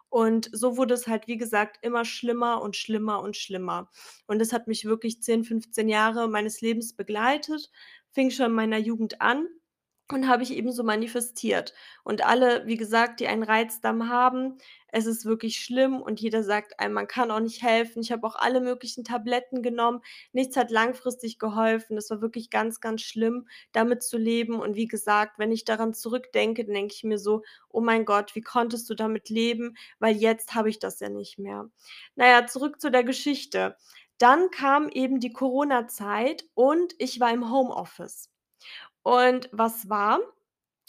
Und 0.08 0.48
so 0.52 0.76
wurde 0.76 0.94
es 0.94 1.06
halt, 1.08 1.26
wie 1.26 1.36
gesagt, 1.36 1.78
immer 1.82 2.04
schlimmer 2.04 2.62
und 2.62 2.76
schlimmer 2.76 3.20
und 3.22 3.36
schlimmer. 3.36 3.90
Und 4.26 4.38
das 4.40 4.52
hat 4.52 4.66
mich 4.68 4.84
wirklich 4.84 5.22
10, 5.22 5.44
15 5.44 5.88
Jahre 5.88 6.28
meines 6.28 6.60
Lebens 6.60 6.94
begleitet, 6.94 7.70
fing 8.12 8.30
schon 8.30 8.46
in 8.46 8.52
meiner 8.52 8.78
Jugend 8.78 9.20
an 9.20 9.46
und 10.12 10.28
habe 10.28 10.42
ich 10.42 10.52
eben 10.52 10.72
so 10.72 10.84
manifestiert. 10.84 11.74
Und 12.04 12.24
alle, 12.24 12.66
wie 12.66 12.76
gesagt, 12.76 13.20
die 13.20 13.26
einen 13.26 13.42
Reizdarm 13.42 14.08
haben, 14.08 14.58
es 14.88 15.04
ist 15.06 15.24
wirklich 15.26 15.56
schlimm 15.58 16.00
und 16.00 16.20
jeder 16.20 16.42
sagt 16.42 16.78
einem, 16.80 16.94
man 16.94 17.08
kann 17.08 17.30
auch 17.30 17.40
nicht 17.40 17.62
helfen. 17.62 18.00
Ich 18.02 18.12
habe 18.12 18.26
auch 18.26 18.36
alle 18.36 18.60
möglichen 18.60 19.04
Tabletten 19.04 19.62
genommen. 19.62 20.00
Nichts 20.32 20.56
hat 20.56 20.70
langfristig 20.70 21.38
geholfen. 21.38 21.96
Das 21.96 22.08
war 22.10 22.20
wirklich 22.20 22.50
ganz, 22.50 22.80
ganz 22.80 23.02
schlimm, 23.02 23.48
damit 23.72 24.02
zu 24.02 24.16
leben. 24.16 24.54
Und 24.60 24.76
wie 24.76 24.86
gesagt, 24.86 25.38
wenn 25.38 25.52
ich 25.52 25.64
daran 25.64 25.92
zurückdenke, 25.92 26.64
dann 26.64 26.74
denke 26.74 26.94
ich 26.94 27.04
mir 27.04 27.18
so: 27.18 27.42
„Oh 27.68 27.80
mein 27.80 28.04
Gott, 28.04 28.34
wie 28.34 28.42
konntest 28.42 28.88
du 28.88 28.94
damit 28.94 29.28
leben?“ 29.28 29.76
Weil 29.98 30.16
jetzt 30.16 30.54
habe 30.54 30.70
ich 30.70 30.78
das 30.78 31.00
ja 31.00 31.08
nicht 31.08 31.38
mehr. 31.38 31.68
Na 32.14 32.26
ja, 32.28 32.46
zurück 32.46 32.80
zu 32.80 32.90
der 32.90 33.04
Geschichte. 33.04 33.76
Dann 34.18 34.50
kam 34.50 34.88
eben 34.88 35.20
die 35.20 35.32
Corona-Zeit 35.32 36.44
und 36.54 36.94
ich 36.98 37.20
war 37.20 37.32
im 37.32 37.50
Homeoffice. 37.50 38.30
Und 39.06 39.48
was 39.52 39.88
war? 39.88 40.18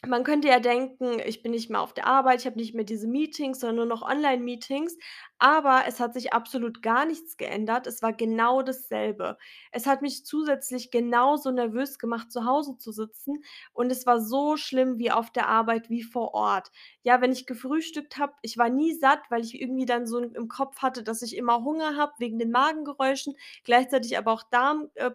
Man 0.04 0.24
könnte 0.24 0.48
ja 0.48 0.60
denken, 0.60 1.20
ich 1.20 1.44
bin 1.44 1.52
nicht 1.52 1.70
mehr 1.70 1.82
auf 1.82 1.94
der 1.94 2.08
Arbeit, 2.08 2.40
ich 2.40 2.48
habe 2.48 2.58
nicht 2.58 2.74
mehr 2.74 2.84
diese 2.84 3.08
Meetings, 3.08 3.60
sondern 3.60 3.76
nur 3.76 3.86
noch 3.86 4.02
Online-Meetings, 4.02 4.98
aber 5.40 5.84
es 5.88 6.00
hat 6.00 6.14
sich 6.14 6.34
absolut 6.34 6.82
gar 6.82 7.06
nichts 7.06 7.38
geändert. 7.38 7.88
Es 7.88 8.02
war 8.02 8.14
genau 8.14 8.62
dasselbe. 8.62 9.38
Es 9.72 9.86
hat 9.86 10.02
mich 10.02 10.26
zusätzlich 10.26 10.92
genauso 10.92 11.52
nervös 11.52 12.00
gemacht, 12.00 12.32
zu 12.32 12.46
Hause 12.46 12.78
zu 12.78 12.92
sitzen 12.92 13.44
und 13.74 13.92
es 13.92 14.06
war 14.06 14.20
so 14.22 14.58
schlimm 14.58 14.98
wie 14.98 15.12
auf 15.12 15.32
der 15.32 15.48
Arbeit 15.48 15.90
wie 15.90 16.04
vor 16.04 16.34
Ort. 16.34 16.72
Ja, 17.04 17.22
wenn 17.22 17.32
ich 17.32 17.46
gefrühstückt 17.46 18.18
habe, 18.18 18.34
ich 18.42 18.58
war 18.58 18.70
nie 18.70 18.94
satt, 18.94 19.20
weil 19.30 19.44
ich 19.44 19.60
irgendwie 19.62 19.86
dann 19.86 20.08
so 20.08 20.20
im 20.20 20.48
Kopf 20.48 20.80
hatte, 20.82 21.04
dass 21.04 21.22
ich 21.22 21.36
immer 21.36 21.64
Hunger 21.64 21.96
habe 21.98 22.14
wegen 22.18 22.40
den 22.40 22.52
Magengeräuschen, 22.52 23.36
gleichzeitig 23.64 24.18
aber 24.18 24.32
auch 24.34 24.44
Darm 24.44 24.90
äh, 24.96 25.12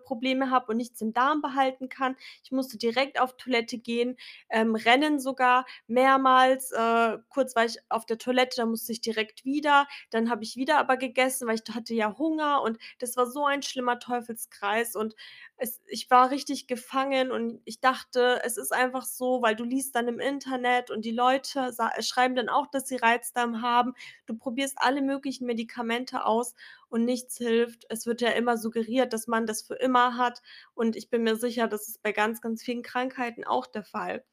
habe 0.51 0.67
und 0.73 0.77
nichts 0.77 1.01
im 1.01 1.13
Darm 1.13 1.41
behalten 1.43 1.89
kann. 1.89 2.17
Ich 2.45 2.53
musste 2.53 2.79
direkt 2.79 3.21
auf 3.21 3.37
Toilette 3.37 3.79
gehen, 3.79 4.17
ähm, 4.51 4.75
rennen 4.75 5.19
sogar 5.21 5.67
mehrmals. 5.87 6.73
Äh, 6.73 7.19
kurz 7.29 7.55
war 7.57 7.65
ich 7.65 7.79
auf 7.89 8.07
der 8.07 8.19
Toilette, 8.19 8.57
dann 8.57 8.71
musste 8.71 8.93
ich 8.93 9.01
direkt 9.01 9.45
wieder. 9.45 9.87
Dann 10.13 10.31
habe 10.31 10.45
ich 10.45 10.57
wieder 10.57 10.79
aber 10.79 10.97
gegessen, 10.97 11.49
weil 11.49 11.57
ich 11.57 11.75
hatte 11.75 11.95
ja 11.95 12.17
Hunger 12.19 12.63
und 12.63 12.79
das 12.99 13.17
war 13.17 13.27
so 13.31 13.45
ein 13.47 13.63
schlimmer 13.63 13.99
Teufelskreis 13.99 14.97
und 14.97 15.15
es 15.57 15.81
ich 15.87 16.11
war 16.11 16.31
richtig 16.31 16.67
gefangen 16.67 17.31
und 17.33 17.61
ich 17.65 17.81
dachte, 17.81 18.41
es 18.45 18.57
ist 18.57 18.73
einfach 18.73 19.05
so, 19.05 19.43
weil 19.43 19.57
du 19.57 19.65
liest 19.65 19.95
dann 19.95 20.09
im 20.09 20.21
Internet 20.21 20.91
und 20.91 21.05
die 21.05 21.11
Leute 21.13 21.73
schreiben 22.01 22.35
dann 22.35 22.49
auch, 22.49 22.67
dass 22.69 22.89
sie 22.89 22.97
Reizdarm 22.97 23.63
haben. 23.63 23.95
Du 24.27 24.37
probierst 24.37 24.77
alle 24.79 25.03
möglichen 25.03 25.47
Medikamente 25.47 26.25
aus 26.25 26.55
und 26.89 27.05
nichts 27.05 27.37
hilft. 27.39 27.87
Es 27.89 28.07
wird 28.07 28.21
ja 28.21 28.31
immer 28.31 28.57
suggeriert, 28.59 29.13
dass 29.13 29.27
man 29.27 29.47
das 29.47 29.63
für 29.63 29.75
immer 29.75 30.17
hat 30.17 30.43
und 30.75 30.97
ich 30.97 31.11
bin 31.11 31.23
mir 31.23 31.37
sicher, 31.37 31.69
das 31.69 31.89
ist 31.89 32.03
bei 32.03 32.13
ganz, 32.13 32.41
ganz 32.41 32.63
vielen 32.63 32.83
Krankheiten 32.83 33.45
auch 33.45 33.67
der 33.67 33.85
Fall. 33.85 34.25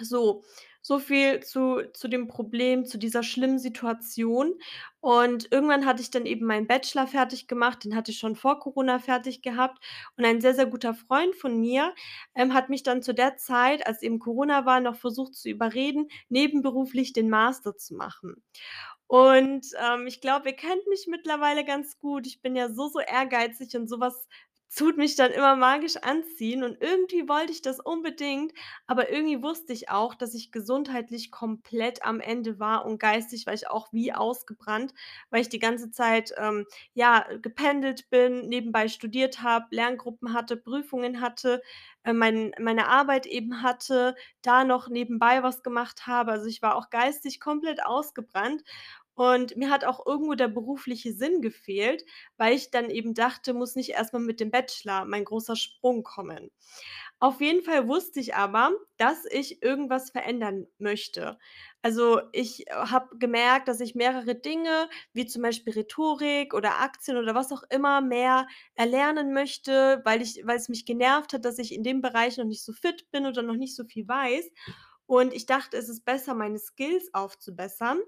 So, 0.00 0.44
so 0.82 0.98
viel 0.98 1.40
zu 1.40 1.82
zu 1.94 2.08
dem 2.08 2.28
Problem, 2.28 2.84
zu 2.84 2.98
dieser 2.98 3.22
schlimmen 3.22 3.58
Situation. 3.58 4.54
Und 5.00 5.50
irgendwann 5.50 5.86
hatte 5.86 6.02
ich 6.02 6.10
dann 6.10 6.26
eben 6.26 6.46
meinen 6.46 6.66
Bachelor 6.66 7.06
fertig 7.06 7.48
gemacht, 7.48 7.84
den 7.84 7.96
hatte 7.96 8.10
ich 8.12 8.18
schon 8.18 8.36
vor 8.36 8.60
Corona 8.60 8.98
fertig 8.98 9.42
gehabt. 9.42 9.82
Und 10.16 10.24
ein 10.24 10.40
sehr, 10.40 10.54
sehr 10.54 10.66
guter 10.66 10.94
Freund 10.94 11.34
von 11.36 11.58
mir, 11.60 11.94
ähm, 12.34 12.54
hat 12.54 12.68
mich 12.68 12.82
dann 12.82 13.02
zu 13.02 13.14
der 13.14 13.36
Zeit, 13.36 13.86
als 13.86 14.02
eben 14.02 14.18
Corona 14.18 14.64
war, 14.66 14.80
noch 14.80 14.96
versucht 14.96 15.34
zu 15.34 15.48
überreden, 15.48 16.08
nebenberuflich 16.28 17.12
den 17.12 17.30
Master 17.30 17.76
zu 17.76 17.94
machen. 17.94 18.42
Und, 19.06 19.66
ähm, 19.78 20.06
ich 20.06 20.20
glaube, 20.20 20.50
ihr 20.50 20.56
kennt 20.56 20.86
mich 20.88 21.06
mittlerweile 21.08 21.64
ganz 21.64 21.98
gut. 21.98 22.26
Ich 22.26 22.40
bin 22.40 22.56
ja 22.56 22.70
so, 22.70 22.88
so 22.88 23.00
ehrgeizig 23.00 23.76
und 23.76 23.88
so 23.88 24.00
was 24.00 24.26
tut 24.74 24.96
mich 24.96 25.16
dann 25.16 25.30
immer 25.32 25.54
magisch 25.56 25.96
anziehen 25.98 26.64
und 26.64 26.80
irgendwie 26.80 27.28
wollte 27.28 27.52
ich 27.52 27.60
das 27.62 27.78
unbedingt, 27.80 28.52
aber 28.86 29.10
irgendwie 29.10 29.42
wusste 29.42 29.72
ich 29.72 29.90
auch, 29.90 30.14
dass 30.14 30.34
ich 30.34 30.50
gesundheitlich 30.52 31.30
komplett 31.30 32.04
am 32.04 32.20
Ende 32.20 32.58
war 32.58 32.84
und 32.86 32.98
geistig 32.98 33.46
war 33.46 33.54
ich 33.54 33.68
auch 33.68 33.92
wie 33.92 34.12
ausgebrannt, 34.14 34.94
weil 35.30 35.42
ich 35.42 35.48
die 35.50 35.58
ganze 35.58 35.90
Zeit, 35.90 36.32
ähm, 36.38 36.66
ja, 36.94 37.26
gependelt 37.42 38.08
bin, 38.10 38.48
nebenbei 38.48 38.88
studiert 38.88 39.42
habe, 39.42 39.66
Lerngruppen 39.70 40.32
hatte, 40.32 40.56
Prüfungen 40.56 41.20
hatte, 41.20 41.62
äh, 42.04 42.12
mein 42.12 42.52
meine 42.58 42.88
Arbeit 42.88 43.26
eben 43.26 43.62
hatte, 43.62 44.14
da 44.42 44.64
noch 44.64 44.88
nebenbei 44.88 45.42
was 45.42 45.62
gemacht 45.62 46.06
habe. 46.06 46.32
Also, 46.32 46.46
ich 46.46 46.62
war 46.62 46.76
auch 46.76 46.90
geistig 46.90 47.40
komplett 47.40 47.84
ausgebrannt 47.84 48.62
und 49.14 49.56
mir 49.56 49.70
hat 49.70 49.84
auch 49.84 50.04
irgendwo 50.06 50.34
der 50.34 50.48
berufliche 50.48 51.12
Sinn 51.12 51.42
gefehlt, 51.42 52.04
weil 52.36 52.54
ich 52.54 52.70
dann 52.70 52.90
eben 52.90 53.14
dachte, 53.14 53.54
muss 53.54 53.76
nicht 53.76 53.90
erst 53.90 54.12
mal 54.12 54.20
mit 54.20 54.40
dem 54.40 54.50
Bachelor 54.50 55.04
mein 55.04 55.24
großer 55.24 55.56
Sprung 55.56 56.02
kommen. 56.02 56.50
Auf 57.20 57.40
jeden 57.40 57.62
Fall 57.62 57.86
wusste 57.88 58.20
ich 58.20 58.34
aber, 58.34 58.72
dass 58.96 59.24
ich 59.30 59.62
irgendwas 59.62 60.10
verändern 60.10 60.66
möchte. 60.78 61.38
Also, 61.82 62.20
ich, 62.32 62.66
äh, 62.68 62.72
habe 62.72 63.16
gemerkt, 63.18 63.68
dass 63.68 63.80
ich 63.80 63.94
mehrere 63.94 64.34
Dinge, 64.34 64.88
wie 65.12 65.26
zum 65.26 65.42
Beispiel 65.42 65.72
Rhetorik 65.74 66.54
oder 66.54 66.80
Aktien 66.80 67.16
oder 67.16 67.34
was 67.34 67.52
auch 67.52 67.62
immer, 67.70 68.00
mehr 68.00 68.46
erlernen 68.74 69.32
möchte, 69.32 70.00
weil 70.04 70.22
ich 70.22 70.42
weil 70.44 70.56
es 70.56 70.68
mich 70.68 70.84
genervt 70.86 71.32
hat, 71.32 71.44
dass 71.44 71.58
ich 71.58 71.72
in 71.74 71.82
dem 71.84 72.00
Bereich 72.02 72.36
noch 72.38 72.44
nicht 72.44 72.64
so 72.64 72.72
fit 72.72 73.10
bin 73.10 73.26
oder 73.26 73.42
noch 73.42 73.56
nicht 73.56 73.76
so 73.76 73.84
viel 73.84 74.06
weiß. 74.08 74.50
Und 75.06 75.32
ich 75.34 75.46
dachte, 75.46 75.76
es 75.76 75.88
ist 75.88 76.04
besser, 76.04 76.34
meine 76.34 76.58
Skills 76.58 77.10
aufzubessern. 77.12 78.00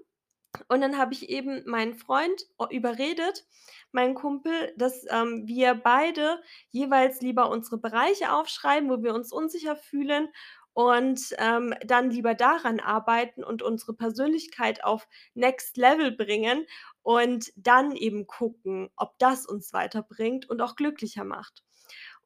Und 0.68 0.80
dann 0.80 0.98
habe 0.98 1.14
ich 1.14 1.28
eben 1.30 1.62
meinen 1.66 1.94
Freund 1.94 2.42
überredet, 2.70 3.44
meinen 3.92 4.14
Kumpel, 4.14 4.72
dass, 4.76 5.04
ähm, 5.10 5.46
wir 5.46 5.74
beide 5.74 6.42
jeweils 6.70 7.20
lieber 7.20 7.50
unsere 7.50 7.78
Bereiche 7.78 8.32
aufschreiben, 8.32 8.88
wo 8.90 9.02
wir 9.02 9.14
uns 9.14 9.32
unsicher 9.32 9.76
fühlen 9.76 10.28
und, 10.72 11.20
ähm, 11.38 11.74
dann 11.86 12.10
lieber 12.10 12.34
daran 12.34 12.80
arbeiten 12.80 13.44
und 13.44 13.62
unsere 13.62 13.94
Persönlichkeit 13.94 14.82
auf 14.84 15.06
Next 15.34 15.76
Level 15.76 16.10
bringen 16.12 16.66
und 17.02 17.52
dann 17.56 17.92
eben 17.94 18.26
gucken, 18.26 18.90
ob 18.96 19.18
das 19.18 19.46
uns 19.46 19.72
weiterbringt 19.72 20.48
und 20.50 20.60
auch 20.60 20.74
glücklicher 20.76 21.24
macht. 21.24 21.62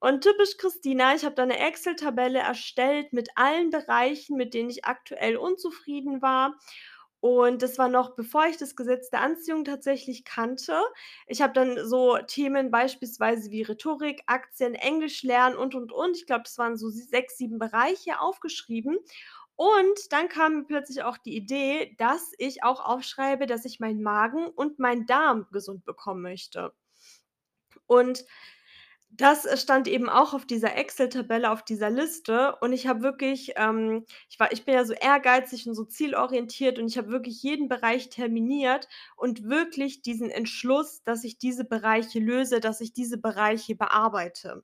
Und 0.01 0.23
typisch 0.23 0.57
Christina, 0.59 1.15
ich 1.15 1.25
habe 1.25 1.35
da 1.37 1.45
'ne 1.47 1.59
Excel-Tabelle 1.59 2.39
erstellt 2.41 3.13
mit 3.13 3.31
allen 3.37 3.71
Bereichen, 3.71 4.37
mit 4.37 4.55
denen 4.55 4.71
ich 4.71 4.85
aktuell 4.87 5.37
unzufrieden 5.37 6.23
war. 6.23 6.57
Und 7.21 7.63
das 7.63 7.79
war 7.79 7.89
noch 7.89 8.15
bevor 8.15 8.47
ich 8.47 8.59
das 8.59 8.77
Gesetz 8.77 9.11
der 9.11 9.23
Anziehung 9.23 9.65
tatsächlich 9.65 10.25
kannte. 10.25 10.79
Ich 11.27 11.43
habe 11.43 11.53
dann 11.53 11.89
so 11.89 12.17
Themen 12.19 12.71
beispielsweise 12.71 13.51
wie 13.51 13.63
Rhetorik, 13.63 14.23
Aktien, 14.27 14.75
Englisch 14.75 15.25
lernen 15.25 15.57
und, 15.57 15.75
und, 15.75 15.91
und. 15.91 16.17
Ich 16.17 16.27
glaube, 16.27 16.45
das 16.45 16.59
waren 16.59 16.77
so 16.77 16.89
si 16.91 17.03
6, 17.03 17.37
7 17.37 17.59
Bereiche 17.59 18.21
aufgeschrieben. 18.21 18.99
Und 19.57 20.13
dann 20.13 20.29
kam 20.29 20.67
plötzlich 20.67 21.03
auch 21.03 21.19
die 21.19 21.35
Idee, 21.35 21.97
dass 21.99 22.33
ich 22.39 22.63
auch 22.63 22.79
aufschreibe, 22.79 23.47
dass 23.47 23.65
ich 23.65 23.81
meinen 23.81 24.03
Magen 24.03 24.47
und 24.47 24.79
meinen 24.79 25.07
Darm 25.07 25.49
gesund 25.51 25.85
bekommen 25.85 26.23
möchte. 26.23 26.73
Und 27.87 28.25
das, 29.11 29.45
äh, 29.47 29.57
stand 29.57 29.89
eben 29.89 30.09
auch 30.09 30.35
auf 30.35 30.47
dieser 30.47 30.77
Excel-Tabelle, 30.77 31.51
auf 31.51 31.65
dieser 31.65 31.91
Liste 31.91 32.57
und 32.61 32.73
ich 32.73 32.87
habe 32.87 33.03
wirklich, 33.03 33.53
ähm 33.57 34.05
ich 34.31 34.39
war 34.39 34.53
ich 34.53 34.65
bin 34.65 34.75
ja 34.75 34.85
so 34.85 34.93
ehrgeizig 34.95 35.67
und 35.67 35.75
so 35.75 35.85
zielorientiert 35.85 36.79
und 36.79 36.87
ich 36.89 36.99
habe 36.99 37.09
wirklich 37.11 37.43
jeden 37.43 37.69
Bereich 37.69 38.11
terminiert 38.11 38.89
und 39.17 39.45
wirklich 39.49 40.03
diesen 40.03 40.31
Entschluss, 40.31 41.03
dass 41.05 41.25
ich 41.25 41.39
diese 41.39 41.65
Bereiche 41.65 42.19
löse, 42.21 42.61
dass 42.61 42.81
ich 42.81 42.93
diese 42.93 43.19
Bereiche 43.19 43.75
bearbeite. 43.75 44.63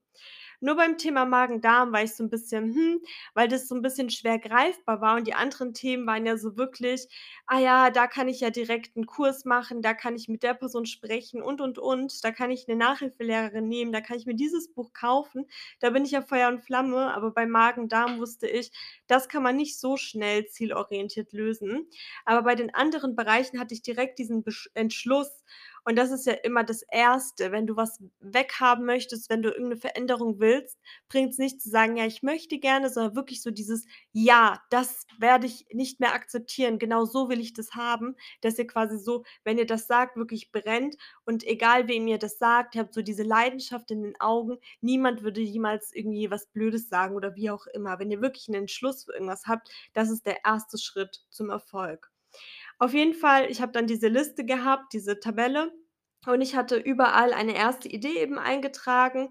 Nur 0.64 0.76
beim 0.76 0.96
Thema 0.96 1.26
Magen-Darm 1.26 1.92
war 1.92 2.02
ich 2.04 2.14
so 2.14 2.24
'n 2.24 2.30
bisschen, 2.30 2.74
hm, 2.74 3.00
weil 3.34 3.48
das 3.48 3.68
so 3.68 3.74
'n 3.74 3.82
bisschen 3.82 4.08
schwer 4.08 4.38
greifbar 4.38 5.02
war 5.02 5.16
und 5.16 5.26
die 5.26 5.34
anderen 5.34 5.74
Themen 5.74 6.06
waren 6.06 6.24
ja 6.24 6.38
so 6.38 6.56
wirklich: 6.56 7.06
„Ah 7.46 7.58
ja, 7.58 7.90
da 7.90 8.06
kann 8.06 8.28
ich 8.28 8.40
ja 8.40 8.48
direkt 8.48 8.96
'n 8.96 9.04
Kurs 9.04 9.44
machen, 9.44 9.82
da 9.82 9.92
kann 9.92 10.16
ich 10.16 10.26
mit 10.26 10.42
der 10.42 10.54
Person 10.54 10.86
sprechen 10.86 11.42
und, 11.42 11.60
und, 11.60 11.78
und. 11.78 12.24
Da 12.24 12.30
kann 12.32 12.50
ich 12.50 12.66
'ne 12.66 12.76
Nachhilfelehrerin 12.76 13.68
nehmen, 13.68 13.92
da 13.92 14.00
kann 14.00 14.16
ich 14.16 14.24
mir 14.24 14.34
dieses 14.36 14.72
Buch 14.72 14.94
kaufen.“ 14.94 15.46
Da 15.80 15.90
bin 15.90 16.06
ich 16.06 16.12
ja 16.12 16.22
Feuer 16.22 16.48
und 16.48 16.62
Flamme, 16.64 17.12
aber 17.14 17.30
beim 17.32 17.50
Magen-Darm 17.50 18.18
wusste 18.18 18.46
ich, 18.48 18.70
das 19.06 19.28
kann 19.28 19.42
man 19.42 19.56
nicht 19.56 19.78
so 19.78 19.98
schnell 19.98 20.46
zielorientiert 20.46 21.34
lösen. 21.34 21.90
Aber 22.24 22.40
bei 22.42 22.54
den 22.54 22.72
anderen 22.74 23.14
Bereichen 23.16 23.60
hatte 23.60 23.74
ich 23.74 23.82
direkt 23.82 24.18
diesen 24.18 24.42
Entschluss 24.72 25.44
und 25.84 25.96
das 25.96 26.10
ist 26.10 26.26
ja 26.26 26.32
immer 26.34 26.64
das 26.64 26.82
Erste, 26.90 27.52
wenn 27.52 27.66
du 27.66 27.76
was 27.76 28.00
weghaben 28.20 28.84
möchtest, 28.86 29.30
wenn 29.30 29.42
du 29.42 29.50
irgend 29.50 29.70
'ne 29.70 29.76
Veränderung 29.76 30.40
willst, 30.40 30.78
bringt's 31.08 31.38
nichts 31.38 31.64
zu 31.64 31.70
sagen: 31.70 31.96
„Ja, 31.96 32.06
ich 32.06 32.22
möchte 32.22 32.58
gerne“, 32.58 32.90
sondern 32.90 33.16
wirklich 33.16 33.42
so 33.42 33.50
dieses: 33.50 33.84
„Ja, 34.12 34.60
das 34.70 35.06
werde 35.18 35.46
ich 35.46 35.66
nicht 35.72 36.00
mehr 36.00 36.14
akzeptieren. 36.14 36.78
Genau 36.78 37.04
so 37.04 37.28
will 37.28 37.40
ich 37.40 37.52
das 37.54 37.72
haben.“ 37.74 38.16
Dass 38.42 38.58
ihr 38.58 38.66
quasi 38.66 38.98
so, 38.98 39.24
wenn 39.44 39.58
ihr 39.58 39.66
das 39.66 39.86
sagt, 39.86 40.16
wirklich 40.16 40.52
brennt 40.52 40.96
und 41.26 41.44
egal 41.46 41.88
wem 41.88 42.06
ihr 42.08 42.18
das 42.18 42.38
sagt, 42.38 42.74
ihr 42.74 42.82
habt 42.82 42.94
so 42.94 43.02
diese 43.02 43.22
Leidenschaft 43.22 43.90
in 43.90 44.02
den 44.02 44.20
Augen. 44.20 44.58
Niemand 44.80 45.22
würde 45.22 45.40
jemals 45.40 45.92
irgendwie 45.94 46.30
was 46.30 46.46
Blödes 46.46 46.88
sagen 46.88 47.14
oder 47.16 47.34
wie 47.36 47.50
auch 47.50 47.66
immer. 47.68 47.98
Wenn 47.98 48.10
ihr 48.10 48.20
wirklich 48.22 48.48
'nen 48.48 48.62
Entschluss 48.62 49.04
für 49.04 49.12
irgendwas 49.12 49.46
habt, 49.46 49.68
das 49.94 50.10
ist 50.10 50.26
der 50.26 50.44
1. 50.44 50.78
Schritt 50.78 51.24
zum 51.30 51.50
Erfolg. 51.50 52.10
Auf 52.84 52.92
jeden 52.92 53.14
Fall, 53.14 53.50
ich 53.50 53.62
habe 53.62 53.72
dann 53.72 53.86
diese 53.86 54.08
Liste 54.08 54.44
gehabt, 54.44 54.92
diese 54.92 55.18
Tabelle 55.18 55.72
und 56.26 56.42
ich 56.42 56.54
hatte 56.54 56.76
überall 56.76 57.32
eine 57.32 57.54
1. 57.54 57.88
Idee 57.88 58.18
eben 58.20 58.38
eingetragen 58.38 59.30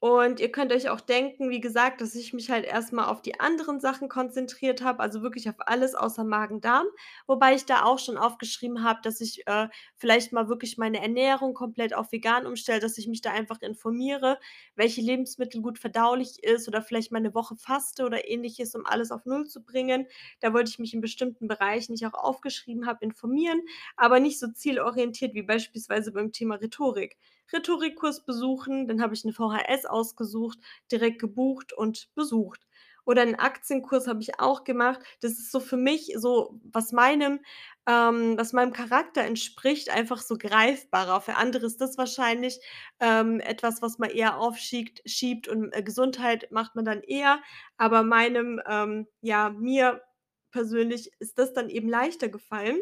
und 0.00 0.38
ihr 0.38 0.52
könnt 0.52 0.72
euch 0.72 0.88
auch 0.90 1.00
denken, 1.00 1.50
wie 1.50 1.60
gesagt, 1.60 2.00
dass 2.00 2.14
ich 2.14 2.32
mich 2.32 2.50
halt 2.50 2.64
erst 2.64 2.92
mal 2.92 3.06
auf 3.08 3.20
die 3.20 3.40
anderen 3.40 3.80
Sachen 3.80 4.08
konzentriert 4.08 4.82
habe, 4.82 5.00
also 5.00 5.22
wirklich 5.22 5.48
auf 5.48 5.56
alles 5.58 5.94
außer 5.96 6.22
Magen-Darm, 6.24 6.86
wobei 7.26 7.54
ich 7.54 7.64
da 7.66 7.82
auch 7.84 7.98
schon 7.98 8.16
aufgeschrieben 8.16 8.84
habe, 8.84 9.00
dass 9.02 9.20
ich, 9.20 9.44
äh, 9.48 9.68
vielleicht 9.96 10.32
mal 10.32 10.48
wirklich 10.48 10.78
meine 10.78 11.00
Ernährung 11.02 11.52
komplett 11.54 11.94
auf 11.94 12.12
vegan 12.12 12.46
umstelle, 12.46 12.78
dass 12.80 12.96
ich 12.96 13.08
mich 13.08 13.22
da 13.22 13.32
einfach 13.32 13.60
informiere, 13.60 14.38
welche 14.76 15.00
Lebensmittel 15.00 15.60
gut 15.62 15.78
verdaulich 15.80 16.42
ist 16.44 16.68
oder 16.68 16.80
vielleicht 16.82 17.10
mal 17.10 17.20
'ne 17.20 17.34
Woche 17.34 17.56
faste 17.56 18.04
oder 18.04 18.28
Ähnliches, 18.28 18.74
um 18.76 18.86
alles 18.86 19.10
auf 19.10 19.24
Null 19.26 19.46
zu 19.46 19.64
bringen. 19.64 20.06
Da 20.40 20.52
wollte 20.54 20.70
ich 20.70 20.78
mich 20.78 20.94
in 20.94 21.00
bestimmten 21.00 21.48
Bereichen, 21.48 21.94
die 21.94 22.04
ich 22.04 22.06
auch 22.06 22.14
aufgeschrieben 22.22 22.86
habe, 22.86 23.04
informieren, 23.04 23.62
aber 23.96 24.20
nicht 24.20 24.38
so 24.38 24.46
zielorientiert 24.48 25.34
wie 25.34 25.42
beispielsweise 25.42 26.12
beim 26.12 26.30
Thema 26.32 26.54
Rhetorik. 26.56 27.16
Rhetorikkurs 27.52 28.24
besuchen, 28.24 28.88
dann 28.88 29.00
habe 29.02 29.14
ich 29.14 29.24
'ne 29.24 29.32
VHS 29.32 29.86
ausgesucht, 29.86 30.58
direkt 30.92 31.18
gebucht 31.20 31.72
und 31.72 32.08
besucht. 32.14 32.66
Oder 33.06 33.22
'n 33.22 33.36
Aktienkurs 33.36 34.06
habe 34.06 34.20
ich 34.22 34.38
auch 34.40 34.64
gemacht. 34.64 35.00
Das 35.22 35.32
ist 35.32 35.50
so 35.50 35.60
für 35.60 35.76
mich 35.78 36.12
so, 36.18 36.60
was 36.72 36.92
meinem 36.92 37.40
ähm, 37.86 38.36
was 38.36 38.52
meinem 38.52 38.72
Charakter 38.74 39.22
entspricht, 39.22 39.88
einfach 39.90 40.20
so 40.20 40.36
greifbarer. 40.38 41.20
Für 41.22 41.36
andere 41.36 41.64
ist 41.66 41.80
das 41.80 41.96
wahrscheinlich, 41.98 42.60
ähm, 43.00 43.40
etwas, 43.40 43.80
was 43.82 43.98
man 43.98 44.10
eher 44.10 44.38
aufschiegt 44.38 45.00
schiebt 45.06 45.48
und, 45.48 45.72
äh, 45.74 45.82
Gesundheit 45.82 46.50
macht 46.52 46.74
man 46.76 46.84
dann 46.84 47.00
eher, 47.02 47.40
aber 47.78 48.02
meinem 48.02 48.60
ähm, 48.68 49.06
ja, 49.22 49.48
mir 49.50 50.02
persönlich 50.50 51.10
ist 51.18 51.38
das 51.38 51.52
dann 51.54 51.70
eben 51.70 51.88
leichter 51.88 52.28
gefallen. 52.28 52.80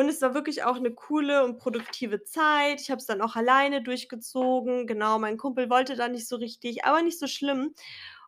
Und 0.00 0.08
es 0.08 0.22
war 0.22 0.34
wirklich 0.34 0.64
auch 0.64 0.78
'ne 0.80 0.92
coole 0.94 1.44
und 1.44 1.58
produktive 1.58 2.24
Zeit. 2.24 2.80
Ich 2.80 2.90
habe 2.90 2.98
es 3.00 3.06
dann 3.06 3.20
auch 3.22 3.36
alleine 3.36 3.82
durchgezogen. 3.82 4.86
Genau, 4.86 5.18
mein 5.18 5.36
Kumpel 5.36 5.68
wollte 5.70 5.94
da 5.96 6.08
nicht 6.08 6.26
so 6.28 6.36
richtig, 6.36 6.84
aber 6.86 7.02
nicht 7.02 7.18
so 7.18 7.26
schlimm. 7.26 7.74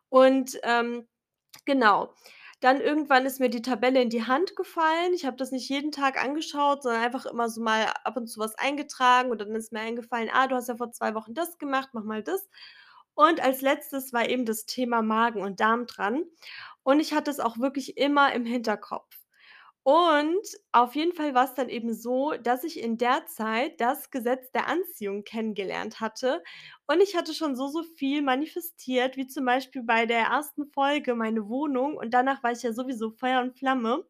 Und, 0.09 0.59
ähm, 0.63 1.07
genau. 1.65 2.13
Dann 2.61 2.81
irgendwann 2.81 3.25
ist 3.25 3.39
mir 3.41 3.49
die 3.49 3.61
Tabelle 3.63 4.01
in 4.01 4.09
die 4.09 4.25
Hand 4.27 4.55
gefallen. 4.55 5.13
Ich 5.15 5.25
habe 5.25 5.37
das 5.37 5.51
nicht 5.51 5.69
jeden 5.69 5.91
Tag 5.91 6.23
angeschaut, 6.23 6.83
sondern 6.83 7.03
einfach 7.03 7.25
immer 7.25 7.49
so 7.49 7.61
mal 7.61 7.85
ab 8.05 8.17
und 8.17 8.27
zu 8.27 8.39
was 8.39 8.55
eingetragen 8.57 9.31
und 9.31 9.41
dann 9.41 9.55
ist 9.55 9.71
mir 9.73 9.81
eingefallen: 9.81 10.29
„Ah, 10.33 10.47
du 10.47 10.55
hast 10.55 10.69
ja 10.69 10.77
vor 10.77 10.91
2 10.91 11.15
Wochen 11.15 11.33
das 11.35 11.57
gemacht, 11.59 11.89
mach 11.93 12.03
mal 12.05 12.23
das.“ 12.23 12.49
Und 13.15 13.41
als 13.43 13.61
Letztes 13.61 14.13
war 14.13 14.29
eben 14.29 14.45
das 14.45 14.65
Thema 14.65 15.01
Magen 15.03 15.41
und 15.43 15.59
Darm 15.61 15.87
dran 15.87 16.23
und 16.83 16.99
ich 17.01 17.13
hatte 17.13 17.31
es 17.31 17.39
auch 17.41 17.57
wirklich 17.59 17.97
immer 17.97 18.33
im 18.33 18.45
Hinterkopf. 18.45 19.22
Und 19.85 20.39
auf 20.71 20.95
jeden 20.95 21.11
Fall 21.13 21.33
war's 21.33 21.55
dann 21.55 21.67
eben 21.67 21.93
so, 21.93 22.31
dass 22.41 22.63
ich 22.63 22.79
in 22.81 22.97
der 22.97 23.25
Zeit 23.25 23.81
das 23.81 24.11
Gesetz 24.11 24.49
der 24.51 24.67
Anziehung 24.67 25.25
kennengelernt 25.25 25.99
hatte 25.99 26.41
und 26.87 27.01
ich 27.01 27.17
hatte 27.17 27.33
schon 27.33 27.55
so, 27.57 27.67
so 27.67 27.83
viel 27.83 28.21
manifestiert, 28.21 29.17
wie 29.17 29.27
zum 29.27 29.43
Beispiel 29.45 29.83
bei 29.83 30.05
der 30.05 30.19
1. 30.31 30.65
Folge 30.73 31.15
meine 31.15 31.49
Wohnung 31.49 31.97
und 31.97 32.13
danach 32.13 32.41
war 32.43 32.51
ich 32.53 32.63
ja 32.63 32.71
sowieso 32.71 33.11
Feuer 33.11 33.41
und 33.41 33.57
Flamme. 33.59 34.05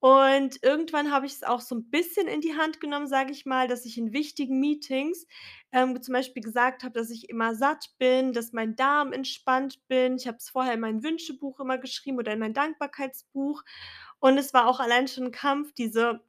Und 0.00 0.62
irgendwann 0.62 1.12
habe 1.12 1.26
ich's 1.26 1.42
auch 1.42 1.60
so 1.60 1.74
'n 1.76 1.90
bisschen 1.90 2.28
in 2.28 2.40
die 2.40 2.56
Hand 2.56 2.80
genommen, 2.80 3.08
sage 3.08 3.32
ich 3.32 3.46
mal, 3.46 3.66
dass 3.68 3.84
ich 3.84 3.98
in 3.98 4.12
wichtigen 4.12 4.60
Meetings, 4.60 5.26
ähm, 5.72 6.00
zum 6.02 6.12
Beispiel 6.14 6.42
gesagt 6.42 6.84
habe, 6.84 6.92
dass 6.94 7.10
ich 7.10 7.28
immer 7.30 7.54
satt 7.56 7.90
bin, 7.98 8.32
dass 8.32 8.52
mein 8.52 8.76
Darm 8.76 9.12
entspannt 9.12 9.80
bin. 9.88 10.16
Ich 10.16 10.26
habe 10.28 10.38
es 10.38 10.50
vorher 10.50 10.74
in 10.74 10.80
mein 10.80 11.02
Wünschebuch 11.02 11.58
immer 11.60 11.78
geschrieben 11.78 12.18
oder 12.18 12.32
in 12.32 12.38
mein 12.40 12.54
Dankbarkeitsbuch 12.54 13.64
und 14.20 14.38
es 14.38 14.54
war 14.54 14.68
auch 14.68 14.80
allein 14.80 15.08
schon 15.08 15.26
'n 15.26 15.32
Kampf, 15.32 15.72
diese 15.74 16.20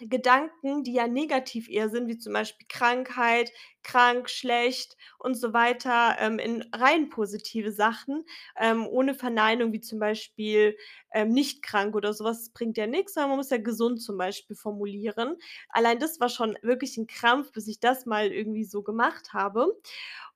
Gedanken, 0.00 0.84
die 0.84 0.92
ja 0.94 1.08
negativ 1.08 1.68
eher 1.70 1.88
sind, 1.90 2.08
wie 2.08 2.18
zum 2.18 2.32
Beispiel 2.34 2.66
Krankheit, 2.68 3.52
krank, 3.82 4.30
schlecht 4.30 4.96
und 5.18 5.34
so 5.36 5.52
weiter, 5.54 6.16
ähm, 6.20 6.38
in 6.38 6.62
rein 6.74 7.10
positive 7.10 7.72
Sachen, 7.72 8.24
ähm, 8.60 8.86
ohne 8.86 9.14
Verneinung, 9.14 9.72
wie 9.72 9.80
zum 9.80 9.98
Beispiel, 10.00 10.76
ähm, 11.14 11.30
nicht 11.30 11.62
krank 11.62 11.94
oder 11.96 12.12
so 12.14 12.24
was, 12.24 12.50
bringt 12.50 12.76
ja 12.78 12.86
nix, 12.86 13.14
sondern 13.14 13.30
man 13.30 13.38
muss 13.38 13.50
ja 13.50 13.58
gesund 13.58 14.02
zum 14.02 14.18
Beispiel 14.18 14.56
formulieren. 14.56 15.36
Allein 15.70 15.98
das 16.00 16.20
war 16.20 16.28
schon 16.30 16.58
wirklich 16.62 16.98
'n 16.98 17.06
Krampf, 17.06 17.52
bis 17.52 17.68
ich 17.68 17.80
das 17.80 18.06
mal 18.06 18.32
irgendwie 18.32 18.64
so 18.64 18.82
gemacht 18.82 19.32
habe. 19.34 19.78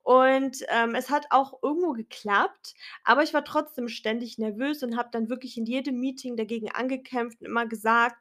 Und, 0.03 0.65
ähm, 0.69 0.95
es 0.95 1.11
hat 1.11 1.27
auch 1.31 1.63
irgendwo 1.63 1.93
geklappt, 1.93 2.75
aber 3.05 3.23
ich 3.23 3.35
war 3.35 3.45
trotzdem 3.45 3.89
ständig 3.89 4.39
nervös 4.39 4.83
und 4.83 4.97
habe 4.97 5.11
dann 5.13 5.29
wirklich 5.29 5.57
in 5.59 5.67
jedem 5.67 6.01
Meeting 6.01 6.37
dagegen 6.37 6.71
angekämpft 6.73 7.41
und 7.41 7.47
immer 7.47 7.67
gesagt, 7.67 8.17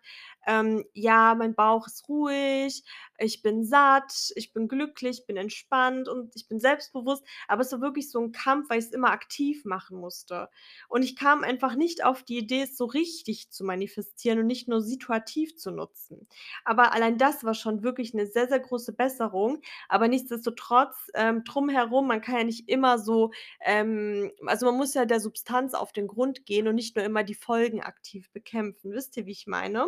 ähm: 0.47 0.85
„Ja, 0.93 1.35
mein 1.35 1.55
Bauch 1.55 1.87
ist 1.87 2.07
ruhig, 2.09 2.83
ich 3.19 3.41
bin 3.41 3.63
satt, 3.65 4.31
ich 4.35 4.53
bin 4.53 4.67
glücklich, 4.67 5.25
bin 5.27 5.37
entspannt 5.37 6.07
und 6.07 6.35
ich 6.35 6.47
bin 6.47 6.59
selbstbewusst.“ 6.59 7.23
Aber 7.47 7.61
es 7.61 7.71
war 7.71 7.81
wirklich 7.81 8.11
so 8.11 8.19
'n 8.19 8.31
Kampf, 8.31 8.69
weil 8.69 8.79
ich's 8.79 8.91
immer 8.91 9.11
aktiv 9.11 9.65
machen 9.65 9.97
musste. 9.99 10.49
Und 10.89 11.03
ich 11.03 11.15
kam 11.15 11.43
einfach 11.43 11.75
nicht 11.75 12.03
auf 12.05 12.23
die 12.23 12.37
Idee, 12.39 12.61
es 12.63 12.77
so 12.77 12.85
richtig 12.85 13.51
zu 13.51 13.63
manifestieren 13.65 14.39
und 14.39 14.47
nicht 14.47 14.67
nur 14.67 14.81
situativ 14.81 15.57
zu 15.57 15.71
nutzen. 15.71 16.27
Aber 16.65 16.93
allein 16.93 17.17
das 17.17 17.43
war 17.43 17.53
schon 17.53 17.83
wirklich 17.83 18.13
'ne 18.13 18.25
sehr, 18.27 18.47
sehr 18.47 18.59
große 18.59 18.93
Besserung. 18.93 19.61
Aber 19.89 20.07
nichtsdestotrotz, 20.07 20.95
ähm, 21.15 21.43
drumherum 21.43 22.07
man 22.07 22.21
kann 22.21 22.37
ja 22.37 22.43
nicht 22.45 22.69
immer 22.69 22.99
so, 22.99 23.31
ähm 23.65 24.31
also, 24.47 24.65
man 24.67 24.75
muss 24.77 24.93
ja 24.93 25.05
der 25.05 25.19
Substanz 25.19 25.73
auf 25.73 25.91
den 25.93 26.07
Grund 26.07 26.45
gehen 26.45 26.67
und 26.67 26.75
nicht 26.75 26.95
nur 26.95 27.05
immer 27.05 27.23
die 27.23 27.35
Folgen 27.35 27.81
aktiv 27.81 28.29
bekämpfen. 28.31 28.93
Wisst 28.93 29.17
ihr, 29.17 29.25
wie 29.25 29.31
ich 29.31 29.47
meine? 29.47 29.87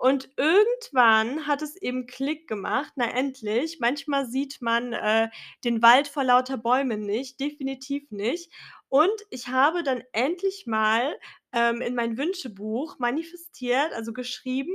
Und 0.00 0.30
irgendwann 0.38 1.46
hat 1.46 1.60
es 1.60 1.76
eben 1.76 2.06
Klick 2.06 2.48
gemacht. 2.48 2.90
Na 2.96 3.04
endlich. 3.10 3.80
Manchmal 3.80 4.24
sieht 4.26 4.62
man, 4.62 4.94
äh, 4.94 5.28
den 5.62 5.82
Wald 5.82 6.08
vor 6.08 6.24
lauter 6.24 6.56
Bäumen 6.56 7.02
nicht, 7.04 7.38
definitiv 7.38 8.10
nicht. 8.10 8.50
Und 8.88 9.10
ich 9.28 9.48
habe 9.48 9.82
dann 9.82 10.02
endlich 10.12 10.66
mal, 10.66 11.18
ähm, 11.52 11.82
in 11.82 11.94
mein 11.94 12.16
Wünschebuch 12.16 12.98
manifestiert, 12.98 13.92
also, 13.92 14.14
geschrieben, 14.14 14.74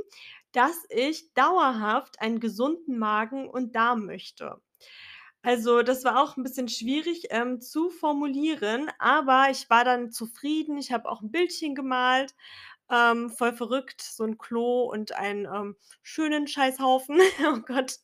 dass 0.52 0.86
ich 0.90 1.34
dauerhaft 1.34 2.22
einen 2.22 2.40
gesunden 2.40 3.00
Magen 3.00 3.50
und 3.50 3.76
Darm 3.76 4.06
möchte. 4.06 4.62
Also, 5.44 5.84
das 5.84 6.04
war 6.06 6.22
auch 6.24 6.38
'n 6.38 6.44
bisschen 6.44 6.70
schwierig, 6.70 7.28
ähm, 7.32 7.62
zu 7.62 7.90
formulieren, 7.92 8.92
aber 9.00 9.48
ich 9.52 9.70
war 9.70 9.86
dann 9.86 10.12
zufrieden. 10.12 10.78
Ich 10.78 10.92
habe 10.94 11.10
auch 11.10 11.22
'n 11.24 11.32
Bildchen 11.32 11.76
gemalt, 11.76 12.36
ähm, 12.92 13.30
voll 13.32 13.54
verrückt, 13.54 14.02
so 14.02 14.24
'n 14.26 14.38
Klo 14.38 14.84
und 14.92 15.14
einen, 15.14 15.46
ähm, 15.46 15.76
schönen 16.04 16.48
Scheißhaufen. 16.48 17.20
Oh 17.58 17.60
Gott. 17.66 17.98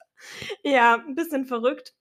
Ja, 0.63 0.95
'n 0.97 1.15
bisschen 1.15 1.45
verrückt. 1.45 1.95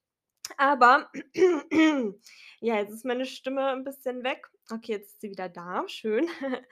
Aber 0.58 1.10
ja, 2.60 2.76
jetzt 2.78 2.92
ist 2.94 3.04
meine 3.06 3.26
Stimme 3.26 3.70
'n 3.72 3.84
bisschen 3.84 4.24
weg. 4.24 4.48
Okay, 4.72 4.92
jetzt 4.94 5.12
ist 5.14 5.20
sie 5.22 5.30
wieder 5.30 5.48
da, 5.50 5.84
schön. 5.88 6.28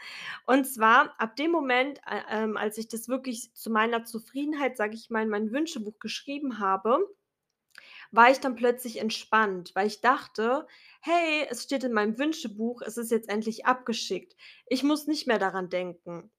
Und 0.47 0.67
zwar 0.67 1.15
ab 1.21 1.37
dem 1.37 1.53
Moment, 1.53 2.01
äh, 2.07 2.23
ähm, 2.31 2.57
als 2.59 2.79
ich 2.79 2.89
das 2.89 3.09
wirklich 3.09 3.55
zu 3.55 3.71
meiner 3.71 4.05
Zufriedenheit, 4.05 4.77
sage 4.77 4.95
ich 4.97 5.11
mal, 5.11 5.23
in 5.25 5.31
mein 5.31 5.53
Wünschebuch 5.53 5.99
geschrieben 6.01 6.59
habe, 6.61 6.99
war 8.11 8.31
ich 8.31 8.41
dann 8.41 8.57
plötzlich 8.57 8.99
entspannt, 8.99 9.73
weil 9.75 9.87
ich 9.87 10.01
dachte: 10.01 10.67
„Hey, 11.01 11.47
es 11.51 11.65
steht 11.65 11.85
in 11.85 11.93
meinem 11.93 12.19
Wünschebuch, 12.19 12.83
es 12.83 12.97
ist 12.97 13.11
jetzt 13.11 13.29
endlich 13.29 13.67
abgeschickt. 13.67 14.37
Ich 14.67 14.83
muss 14.83 15.07
nicht 15.07 15.27
mehr 15.27 15.39
daran 15.39 15.69
denken.“ 15.71 16.31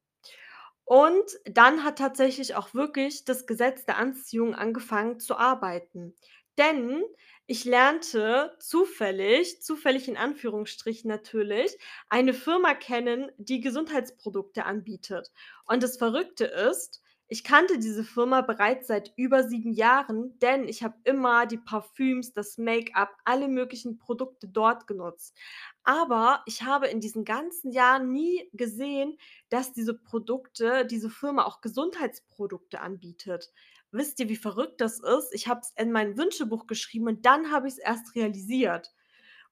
Und 0.85 1.39
dann 1.45 1.83
hat 1.83 1.99
tatsächlich 1.99 2.55
auch 2.55 2.73
wirklich 2.73 3.23
das 3.25 3.45
Gesetz 3.45 3.85
der 3.85 3.97
Anziehung 3.97 4.55
angefangen 4.55 5.19
zu 5.19 5.37
arbeiten. 5.37 6.15
Denn 6.57 7.03
ich 7.45 7.63
lernte 7.65 8.55
zufällig 8.59 9.61
zufällig 9.61 10.07
in 10.07 10.17
Anführungsstrichen 10.17 11.07
natürlich, 11.07 11.77
eine 12.09 12.33
Firma 12.33 12.73
kennen, 12.73 13.31
die 13.37 13.61
Gesundheitsprodukte 13.61 14.65
anbietet. 14.65 15.31
Und 15.65 15.83
das 15.83 15.97
Verrückte 15.97 16.45
ist, 16.45 17.01
ich 17.29 17.43
kannte 17.43 17.77
diese 17.79 18.03
Firma 18.03 18.41
bereits 18.41 18.87
seit 18.87 19.13
über 19.15 19.47
7 19.47 19.71
Jahren, 19.73 20.37
denn 20.39 20.67
ich 20.67 20.83
habe 20.83 20.97
immer 21.03 21.45
die 21.45 21.57
Parfüms, 21.57 22.33
das 22.33 22.57
Make-up, 22.57 23.15
alle 23.23 23.47
möglichen 23.47 23.99
Produkte 23.99 24.47
dort 24.47 24.87
genutzt. 24.87 25.37
Aber 25.83 26.41
ich 26.47 26.63
habe 26.63 26.87
in 26.87 26.99
diesen 26.99 27.25
ganzen 27.25 27.71
Jahren 27.71 28.11
nie 28.11 28.49
gesehen, 28.53 29.17
dass 29.49 29.73
diese 29.73 29.93
Produkte 29.93 30.85
diese 30.85 31.09
Firma 31.09 31.45
auch 31.45 31.61
Gesundheitsprodukte 31.61 32.81
anbietet. 32.81 33.51
Wisst 33.91 34.19
ihr, 34.19 34.29
wie 34.29 34.35
verrückt 34.35 34.81
das 34.81 34.99
ist? 34.99 35.33
Ich 35.33 35.47
habe 35.47 35.61
es 35.61 35.71
in 35.77 35.91
mein 35.91 36.17
Wünschebuch 36.17 36.67
geschrieben 36.67 37.07
und 37.07 37.25
dann 37.25 37.51
habe 37.51 37.67
ich's 37.67 37.77
erst 37.77 38.15
realisiert. 38.15 38.91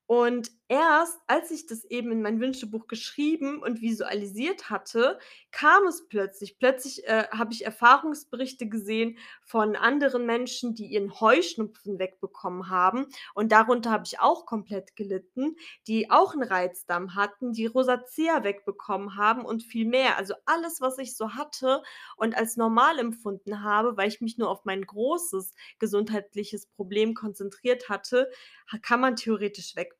Und 0.10 0.52
erst 0.70 1.20
als 1.28 1.52
ich 1.52 1.66
das 1.68 1.84
eben 1.84 2.12
in 2.14 2.22
mein 2.22 2.40
Wünschebuch 2.40 2.88
geschrieben 2.88 3.62
und 3.62 3.82
visualisiert 3.82 4.70
hatte, 4.70 5.20
kam 5.52 5.86
es 5.86 6.08
plötzlich. 6.08 6.58
Plötzlich, 6.58 7.06
äh, 7.08 7.26
habe 7.32 7.52
ich 7.54 7.66
Erfahrungsberichte 7.66 8.70
gesehen 8.70 9.18
von 9.44 9.76
anderen 9.76 10.26
Menschen, 10.26 10.76
die 10.76 10.86
ihren 10.88 11.20
Heuschnupfen 11.20 12.00
wegbekommen 12.00 12.70
haben 12.70 13.08
und 13.36 13.52
darunter 13.52 13.92
habe 13.92 14.04
ich 14.06 14.20
auch 14.22 14.46
komplett 14.46 14.96
gelitten, 14.96 15.56
die 15.88 16.10
auch 16.10 16.34
'n 16.34 16.44
Reizdarm 16.44 17.16
hatten, 17.16 17.52
die 17.52 17.66
Rosacea 17.66 18.44
wegbekommen 18.46 19.18
haben 19.18 19.44
und 19.44 19.62
viel 19.64 19.86
mehr. 19.86 20.18
Also, 20.18 20.36
alles, 20.46 20.80
was 20.80 20.98
ich 21.00 21.18
so 21.18 21.34
hatte 21.34 21.84
und 22.16 22.36
als 22.38 22.56
normal 22.56 22.98
empfunden 23.00 23.62
habe, 23.62 23.98
weil 23.98 24.08
ich 24.08 24.22
mich 24.22 24.38
nur 24.38 24.50
auf 24.50 24.64
mein 24.64 24.84
großes 24.86 25.54
gesundheitliches 25.80 26.66
Problem 26.68 27.14
konzentriert 27.14 27.90
hatte, 27.90 28.30
ha 28.72 28.78
kann 28.82 29.02
man 29.02 29.18
theoretisch 29.18 29.76
wegbekommen. 29.76 29.97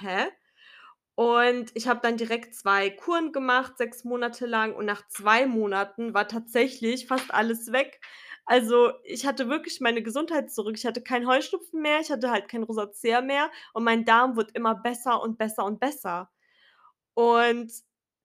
Hä? 0.00 0.30
Und 1.16 1.70
ich 1.74 1.88
habe 1.88 2.00
dann 2.02 2.16
direkt 2.16 2.54
2 2.54 2.90
Kuren 2.90 3.32
gemacht, 3.32 3.78
6 3.78 4.04
Monate 4.04 4.46
lang 4.46 4.74
und 4.76 4.86
nach 4.86 5.08
2 5.08 5.46
Monaten 5.46 6.14
war 6.14 6.28
tatsächlich 6.28 7.06
fast 7.08 7.32
alles 7.34 7.72
weg. 7.72 8.00
Also, 8.46 8.92
ich 9.04 9.26
hatte 9.26 9.48
wirklich 9.48 9.80
meine 9.80 10.02
Gesundheit 10.02 10.50
zurück. 10.52 10.76
Ich 10.78 10.86
hatte 10.86 11.02
keinen 11.02 11.26
Heuschnupfen 11.28 11.82
mehr, 11.82 12.00
ich 12.00 12.10
hatte 12.10 12.30
halt 12.30 12.48
kein 12.48 12.62
Rosacea 12.64 13.20
mehr 13.22 13.50
und 13.74 13.84
mein 13.84 14.04
Darm 14.06 14.36
wurde 14.36 14.52
immer 14.54 14.74
besser 14.76 15.22
und 15.22 15.38
besser 15.38 15.64
und 15.64 15.80
besser. 15.80 16.30
Und 17.14 17.72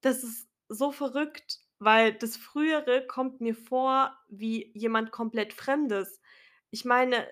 das 0.02 0.23
ist 0.23 0.49
so 0.69 0.91
verrückt, 0.91 1.60
weil 1.80 2.13
das 2.13 2.38
Frühere 2.38 3.06
kommt 3.08 3.41
mir 3.41 3.56
vor 3.56 4.17
wie 4.30 4.71
jemand 4.76 5.12
komplett 5.12 5.54
Fremdes. 5.54 6.21
Ich 6.71 6.86
meine, 6.86 7.28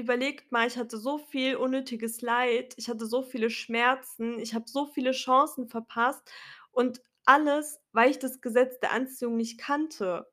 überlegt 0.00 0.52
mal, 0.52 0.66
ich 0.66 0.76
hatte 0.78 0.98
so 0.98 1.18
viel 1.18 1.56
unnötiges 1.56 2.20
Leid, 2.22 2.74
ich 2.76 2.88
hatte 2.88 3.06
so 3.06 3.22
viele 3.22 3.50
Schmerzen, 3.50 4.38
ich 4.40 4.54
habe 4.54 4.66
so 4.68 4.86
viele 4.86 5.12
Chancen 5.12 5.68
verpasst 5.68 6.30
und 6.72 7.02
alles, 7.24 7.80
weil 7.92 8.10
ich 8.10 8.18
das 8.18 8.40
Gesetz 8.40 8.80
der 8.80 8.92
Anziehung 8.92 9.36
nicht 9.36 9.58
kannte. 9.60 10.28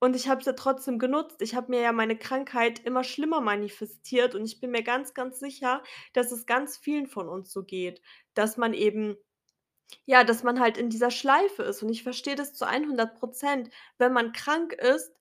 Und 0.00 0.16
ich 0.16 0.28
habe 0.28 0.40
es 0.40 0.46
ja 0.46 0.54
trotzdem 0.54 0.98
genutzt. 0.98 1.42
Ich 1.42 1.54
habe 1.54 1.70
mir 1.70 1.80
ja 1.82 1.92
meine 1.92 2.18
Krankheit 2.18 2.80
immer 2.80 3.04
schlimmer 3.04 3.40
manifestiert 3.42 4.34
und 4.34 4.44
ich 4.46 4.60
bin 4.60 4.70
mir 4.70 4.82
ganz, 4.82 5.14
ganz 5.14 5.38
sicher, 5.40 5.82
dass 6.14 6.32
es 6.32 6.46
ganz 6.46 6.78
vielen 6.78 7.06
von 7.06 7.28
uns 7.28 7.52
so 7.52 7.64
geht, 7.64 8.02
dass 8.34 8.56
man 8.56 8.74
eben 8.74 9.16
ja, 10.06 10.24
dass 10.24 10.42
man 10.42 10.60
halt 10.60 10.78
in 10.78 10.90
dieser 10.90 11.10
Schleife 11.10 11.62
ist 11.64 11.82
und 11.82 11.88
ich 11.90 12.02
verstehe 12.02 12.36
das 12.36 12.54
zu 12.54 12.66
100 12.66 13.18
%. 13.20 13.70
Wenn 13.98 14.12
man 14.12 14.32
krank 14.32 14.72
ist, 14.72 15.12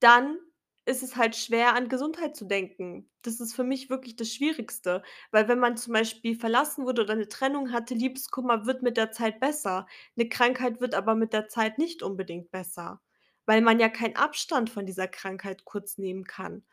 dann 0.00 0.38
ist 0.86 1.02
es 1.02 1.16
halt 1.16 1.36
schwer, 1.36 1.74
an 1.74 1.88
Gesundheit 1.88 2.36
zu 2.36 2.46
denken. 2.46 3.10
Das 3.22 3.40
ist 3.40 3.54
für 3.54 3.64
mich 3.64 3.90
wirklich 3.90 4.16
das 4.16 4.32
Schwierigste, 4.32 5.02
weil 5.32 5.48
wenn 5.48 5.58
man 5.58 5.76
zum 5.76 5.92
Beispiel 5.94 6.36
verlassen 6.38 6.86
wurde 6.86 7.02
oder 7.02 7.14
'ne 7.16 7.28
Trennung 7.28 7.72
hatte, 7.72 7.94
Liebeskummer 7.94 8.66
wird 8.66 8.82
mit 8.82 8.96
der 8.96 9.12
Zeit 9.12 9.40
besser. 9.40 9.86
'Ne 10.16 10.28
Krankheit 10.28 10.80
wird 10.80 10.94
aber 10.94 11.14
mit 11.16 11.32
der 11.32 11.48
Zeit 11.48 11.78
nicht 11.78 12.02
unbedingt 12.02 12.50
besser, 12.52 13.00
weil 13.46 13.60
man 13.62 13.80
ja 13.80 13.88
keinen 13.88 14.16
Abstand 14.16 14.70
von 14.70 14.86
dieser 14.86 15.08
Krankheit 15.08 15.64
kurz 15.64 15.98
nehmen 15.98 16.24
kann. 16.24 16.64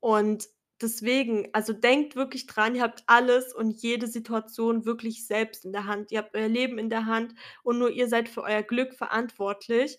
Und 0.00 0.48
deswegen 0.82 1.48
also, 1.54 1.72
denkt 1.74 2.16
wirklich 2.16 2.46
dran, 2.48 2.74
ihr 2.76 2.82
habt 2.82 3.04
alles 3.06 3.54
und 3.54 3.82
jede 3.82 4.06
Situation 4.08 4.84
wirklich 4.86 5.26
selbst 5.26 5.64
in 5.64 5.72
der 5.72 5.86
Hand. 5.86 6.12
Ihr 6.12 6.18
habt 6.20 6.34
euer 6.36 6.48
Leben 6.48 6.78
in 6.78 6.90
der 6.90 7.06
Hand 7.06 7.34
und 7.64 7.78
nur 7.78 7.90
ihr 7.90 8.08
seid 8.08 8.28
für 8.28 8.42
euer 8.42 8.62
Glück 8.64 8.94
verantwortlich. 8.94 9.98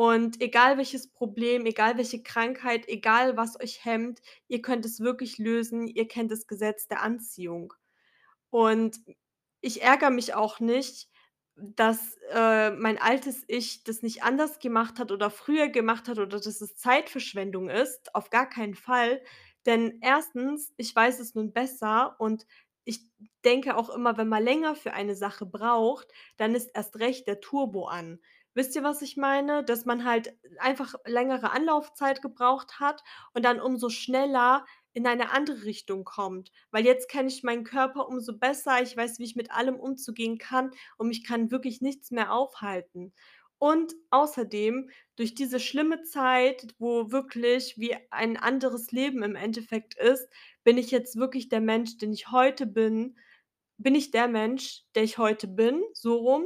Und 0.00 0.40
egal 0.40 0.78
welches 0.78 1.08
Problem, 1.12 1.66
egal 1.66 1.98
welche 1.98 2.22
Krankheit, 2.22 2.88
egal 2.88 3.36
was 3.36 3.60
euch 3.60 3.84
hemmt, 3.84 4.22
ihr 4.48 4.62
könnt 4.62 4.86
es 4.86 5.00
wirklich 5.00 5.36
lösen. 5.36 5.86
Ihr 5.86 6.08
kennt 6.08 6.30
das 6.32 6.46
Gesetz 6.46 6.88
der 6.88 7.02
Anziehung. 7.02 7.74
Und 8.50 9.00
ich 9.60 9.82
ärgere 9.82 10.10
mich 10.10 10.34
auch 10.34 10.60
nicht, 10.60 11.08
dass, 11.56 12.16
äh, 12.32 12.70
mein 12.70 12.98
altes 12.98 13.44
Ich 13.48 13.84
das 13.84 14.02
nicht 14.02 14.22
anders 14.22 14.58
gemacht 14.60 14.98
hat 14.98 15.12
oder 15.12 15.30
früher 15.30 15.68
gemacht 15.68 16.08
hat 16.08 16.18
oder 16.18 16.38
dass 16.40 16.46
es 16.62 16.76
Zeitverschwendung 16.76 17.68
ist, 17.68 18.14
auf 18.14 18.30
gar 18.30 18.48
keinen 18.48 18.74
Fall. 18.76 19.22
Denn 19.66 19.98
1. 20.02 20.72
ich 20.78 20.96
weiß 20.96 21.20
es 21.20 21.34
nun 21.34 21.52
besser 21.52 22.16
und 22.18 22.46
ich 22.84 23.06
denke 23.44 23.76
auch 23.76 23.90
immer, 23.90 24.16
wenn 24.16 24.28
man 24.28 24.42
länger 24.42 24.74
für 24.74 24.94
eine 24.94 25.14
Sache 25.14 25.44
braucht, 25.46 26.08
dann 26.38 26.54
ist 26.54 26.70
erst 26.74 26.98
recht 26.98 27.26
der 27.28 27.40
Turbo 27.40 27.86
an. 27.86 28.20
Wisst 28.54 28.74
ihr, 28.76 28.82
was 28.82 29.02
ich 29.02 29.16
meine? 29.16 29.64
Dass 29.64 29.84
man 29.84 30.04
halt 30.04 30.34
einfach 30.58 30.94
längere 31.04 31.52
Anlaufzeit 31.52 32.20
gebraucht 32.22 32.80
hat 32.80 33.02
und 33.32 33.44
dann 33.44 33.60
umso 33.60 33.88
schneller 33.90 34.64
in 34.92 35.06
eine 35.06 35.30
andere 35.30 35.64
Richtung 35.64 36.04
kommt. 36.04 36.50
Weil 36.70 36.84
jetzt 36.84 37.08
kenne 37.08 37.28
ich 37.28 37.42
meinen 37.44 37.64
Körper 37.64 38.08
umso 38.08 38.36
besser. 38.36 38.82
Ich 38.82 38.96
weiß, 38.96 39.18
wie 39.18 39.24
ich 39.24 39.36
mit 39.36 39.52
allem 39.52 39.76
umzugehen 39.76 40.38
kann 40.38 40.70
und 40.98 41.08
mich 41.08 41.24
kann 41.24 41.50
wirklich 41.50 41.80
nichts 41.80 42.10
mehr 42.10 42.32
aufhalten. 42.32 43.12
Und 43.58 43.92
außerdem 44.10 44.90
durch 45.16 45.34
diese 45.34 45.60
schlimme 45.60 46.02
Zeit, 46.02 46.74
wo 46.78 47.12
wirklich 47.12 47.76
wie 47.78 47.94
ein 48.10 48.36
anderes 48.38 48.90
Leben 48.90 49.22
im 49.22 49.36
Endeffekt 49.36 49.94
ist, 49.94 50.26
bin 50.64 50.78
ich 50.78 50.90
jetzt 50.90 51.16
wirklich 51.16 51.48
der 51.50 51.60
Mensch, 51.60 51.98
den 51.98 52.12
ich 52.12 52.30
heute 52.30 52.66
bin 52.66 53.16
bin 53.78 53.94
ich 53.94 54.10
der 54.10 54.28
Mensch, 54.28 54.82
der 54.94 55.04
ich 55.04 55.16
heute 55.18 55.48
bin, 55.48 55.82
so 55.94 56.16
rum. 56.16 56.44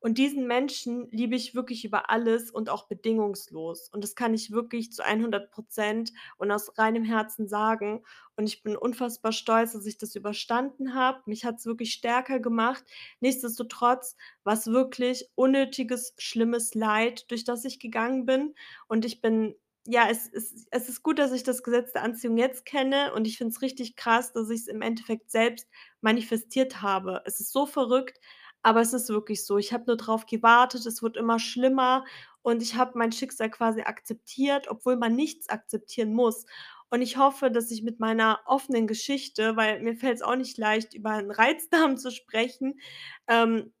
Und 0.00 0.18
diesen 0.18 0.46
Menschen 0.46 1.08
liebe 1.10 1.34
ich 1.36 1.54
wirklich 1.54 1.84
über 1.84 2.10
alles 2.10 2.50
und 2.50 2.70
auch 2.70 2.86
bedingungslos. 2.88 3.88
Und 3.90 4.04
das 4.04 4.14
kann 4.14 4.34
ich 4.34 4.50
wirklich 4.52 4.92
zu 4.92 5.04
100 5.04 5.50
% 5.52 6.12
und 6.38 6.50
aus 6.50 6.76
reinem 6.78 7.04
Herzen 7.04 7.48
sagen. 7.48 8.04
Und 8.36 8.46
ich 8.46 8.62
bin 8.62 8.76
unfassbar 8.76 9.32
stolz, 9.32 9.72
dass 9.72 9.86
ich 9.86 9.98
das 9.98 10.14
überstanden 10.14 10.94
habe. 10.94 11.22
Mich 11.26 11.44
hat's 11.44 11.66
wirklich 11.66 11.92
stärker 11.92 12.38
gemacht. 12.40 12.84
Nichtsdestotrotz 13.20 14.16
war's 14.44 14.66
wirklich 14.68 15.28
unnötiges, 15.34 16.14
schlimmes 16.18 16.74
Leid, 16.74 17.30
durch 17.30 17.44
das 17.44 17.64
ich 17.64 17.80
gegangen 17.80 18.26
bin. 18.26 18.54
Und 18.88 19.04
ich 19.04 19.20
bin 19.20 19.54
ja, 19.88 20.08
es 20.10 20.28
es 20.32 20.66
es 20.72 20.88
ist 20.88 21.02
gut, 21.04 21.18
dass 21.18 21.30
ich 21.32 21.44
das 21.44 21.62
Gesetz 21.62 21.92
der 21.92 22.02
Anziehung 22.02 22.36
jetzt 22.38 22.64
kenne 22.66 23.12
und 23.14 23.24
ich 23.26 23.38
finde 23.38 23.52
es 23.52 23.62
richtig 23.62 23.94
krass, 23.94 24.32
dass 24.32 24.50
ich's 24.50 24.66
im 24.66 24.82
Endeffekt 24.82 25.30
selbst 25.30 25.68
manifestiert 26.00 26.82
habe. 26.82 27.22
Es 27.24 27.38
ist 27.40 27.52
so 27.52 27.66
verrückt, 27.66 28.18
aber 28.66 28.80
es 28.82 28.92
ist 28.92 29.08
wirklich 29.10 29.46
so. 29.46 29.58
Ich 29.58 29.72
habe 29.72 29.84
nur 29.86 29.96
drauf 29.96 30.26
gewartet, 30.26 30.86
es 30.86 31.02
wurde 31.02 31.20
immer 31.20 31.38
schlimmer 31.40 32.04
und 32.42 32.62
ich 32.62 32.76
habe 32.76 32.98
mein 32.98 33.12
Schicksal 33.12 33.50
quasi 33.50 33.82
akzeptiert, 33.82 34.68
obwohl 34.68 34.96
man 34.96 35.16
nichts 35.16 35.48
akzeptieren 35.50 36.14
muss. 36.14 36.46
Und 36.90 37.02
ich 37.02 37.16
hoffe, 37.18 37.50
dass 37.50 37.70
ich 37.72 37.82
mit 37.84 38.00
meiner 38.00 38.40
offenen 38.46 38.86
Geschichte 38.88 39.56
weil 39.56 39.80
mir 39.82 39.96
fällt's 39.96 40.22
auch 40.22 40.36
nicht 40.36 40.58
leicht, 40.58 40.94
über 40.94 41.12
'n 41.18 41.30
Reizdarm 41.32 41.96
zu 41.98 42.10
sprechen, 42.12 42.80
ähm, 43.28 43.72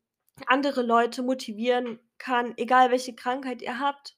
andere 0.46 0.82
Leute 0.82 1.22
motivieren 1.24 2.00
kann, 2.18 2.54
egal 2.58 2.90
welche 2.92 3.14
Krankheit 3.16 3.62
ihr 3.62 3.80
habt. 3.80 4.15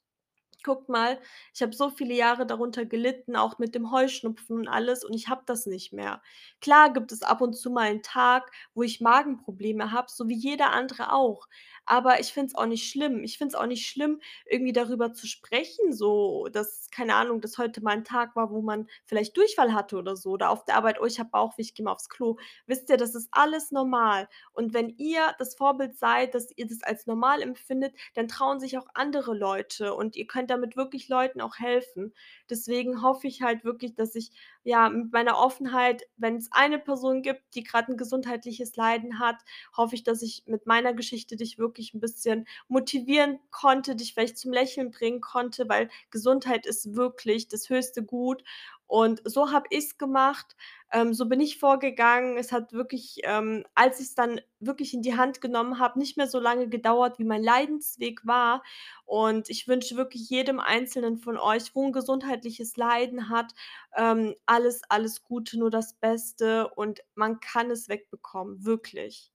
Guckt 0.68 0.88
mal, 0.90 1.18
ich 1.54 1.62
habe 1.62 1.72
so 1.74 1.88
viele 1.88 2.12
Jahre 2.14 2.44
darunter 2.46 2.84
gelitten, 2.84 3.36
auch 3.36 3.58
mit 3.58 3.74
dem 3.74 3.90
Heuschnupfen 3.90 4.56
und 4.58 4.68
alles 4.68 5.02
und 5.02 5.14
ich 5.14 5.28
habe 5.28 5.42
das 5.46 5.64
nicht 5.66 5.92
mehr. 5.94 6.20
Klar 6.60 6.92
gibt 6.92 7.10
es 7.12 7.22
ab 7.22 7.40
und 7.40 7.54
zu 7.54 7.70
mal 7.70 7.88
'n 7.90 8.02
Tag, 8.02 8.50
wo 8.74 8.82
ich 8.82 9.00
Magenprobleme 9.00 9.92
habe, 9.92 10.08
so 10.10 10.28
wie 10.28 10.34
jeder 10.36 10.72
andere 10.72 11.12
auch. 11.12 11.48
Aber 11.90 12.20
ich 12.20 12.34
finde 12.34 12.48
es 12.48 12.54
auch 12.54 12.66
nicht 12.66 12.90
schlimm. 12.90 13.24
Ich 13.24 13.38
finde 13.38 13.54
es 13.54 13.60
auch 13.60 13.64
nicht 13.66 13.86
schlimm, 13.88 14.20
irgendwie 14.44 14.74
darüber 14.74 15.14
zu 15.14 15.26
sprechen, 15.26 15.90
so, 15.94 16.46
dass 16.52 16.90
keine 16.90 17.14
Ahnung, 17.14 17.40
dass 17.40 17.56
heute 17.56 17.80
mal 17.82 17.96
'n 17.96 18.04
Tag 18.04 18.36
war, 18.36 18.50
wo 18.50 18.60
man 18.60 18.86
vielleicht 19.06 19.34
Durchfall 19.38 19.72
hatte 19.72 19.96
oder 19.96 20.14
so 20.14 20.32
oder 20.32 20.50
auf 20.50 20.66
der 20.66 20.76
Arbeit: 20.76 21.00
„Oh, 21.00 21.06
ich 21.06 21.18
habe 21.18 21.30
Bauchweh, 21.30 21.62
ich 21.62 21.72
gehe 21.74 21.84
mal 21.84 21.92
aufs 21.92 22.10
Klo.“ 22.10 22.36
Wisst 22.66 22.90
ihr, 22.90 22.98
das 22.98 23.14
ist 23.14 23.28
alles 23.32 23.70
normal. 23.72 24.28
Und 24.52 24.74
wenn 24.74 24.90
ihr 24.98 25.34
das 25.38 25.54
Vorbild 25.54 25.96
seid, 25.96 26.34
dass 26.34 26.50
ihr 26.56 26.66
das 26.66 26.82
als 26.82 27.06
normal 27.06 27.40
empfindet, 27.40 27.94
dann 28.14 28.28
trauen 28.28 28.60
sich 28.60 28.76
auch 28.76 28.88
andere 28.92 29.34
Leute 29.34 29.94
und 29.94 30.14
ihr 30.16 30.26
könnt 30.26 30.50
damit 30.50 30.76
wirklich 30.76 31.08
Leuten 31.08 31.40
auch 31.40 31.56
helfen. 31.58 32.12
Deswegen 32.50 33.00
hoffe 33.02 33.26
ich 33.28 33.40
halt 33.40 33.64
wirklich, 33.64 33.94
dass 33.94 34.14
ich, 34.14 34.30
ja, 34.62 34.90
mit 34.90 35.10
meiner 35.12 35.38
Offenheit 35.38 36.02
wenn's 36.18 36.48
eine 36.52 36.78
Person 36.78 37.22
gibt, 37.22 37.54
die 37.54 37.64
grad 37.64 37.88
'n 37.88 37.96
gesundheitliches 37.96 38.76
Leiden 38.76 39.18
hat, 39.18 39.36
hoffe 39.74 39.94
ich, 39.94 40.02
dass 40.02 40.20
ich 40.20 40.42
mit 40.46 40.66
meiner 40.66 40.92
Geschichte 40.92 41.36
dich 41.36 41.56
wirklich 41.58 41.77
'n 41.94 42.00
bisschen 42.00 42.46
motivieren 42.68 43.38
konnte, 43.50 43.96
dich 43.96 44.14
vielleicht 44.14 44.38
zum 44.38 44.52
Lächeln 44.52 44.90
bringen 44.90 45.20
konnte, 45.20 45.68
weil 45.68 45.88
Gesundheit 46.10 46.66
ist 46.66 46.94
wirklich 46.94 47.48
das 47.48 47.68
höchste 47.70 48.02
Gut. 48.04 48.42
Und 48.86 49.20
so 49.24 49.52
habe 49.52 49.66
ich's 49.70 49.98
gemacht, 49.98 50.56
ähm, 50.92 51.12
so 51.12 51.26
bin 51.26 51.40
ich 51.40 51.58
vorgegangen. 51.58 52.38
Es 52.38 52.52
hat 52.52 52.72
wirklich, 52.72 53.20
ähm, 53.24 53.64
als 53.74 54.00
ich's 54.00 54.14
dann 54.14 54.40
wirklich 54.60 54.94
in 54.94 55.02
die 55.02 55.16
Hand 55.16 55.40
genommen 55.42 55.78
habe, 55.78 55.98
nicht 55.98 56.16
mehr 56.16 56.26
so 56.26 56.40
lange 56.40 56.68
gedauert, 56.68 57.18
wie 57.18 57.24
mein 57.24 57.42
Leidensweg 57.44 58.26
war. 58.26 58.62
Und 59.04 59.50
ich 59.50 59.68
wünsche 59.68 59.96
wirklich 59.96 60.30
jedem 60.30 60.58
Einzelnen 60.60 61.18
von 61.18 61.36
euch, 61.38 61.74
wo 61.74 61.84
'n 61.86 61.92
gesundheitliches 61.92 62.76
Leiden 62.76 63.28
hat, 63.28 63.52
ähm, 63.96 64.34
alles, 64.46 64.80
alles 64.88 65.22
Gute, 65.22 65.58
nur 65.58 65.70
das 65.70 65.92
Beste 65.94 66.68
und 66.74 67.00
man 67.14 67.40
kann 67.40 67.70
es 67.70 67.88
wegbekommen, 67.90 68.64
wirklich. 68.64 69.28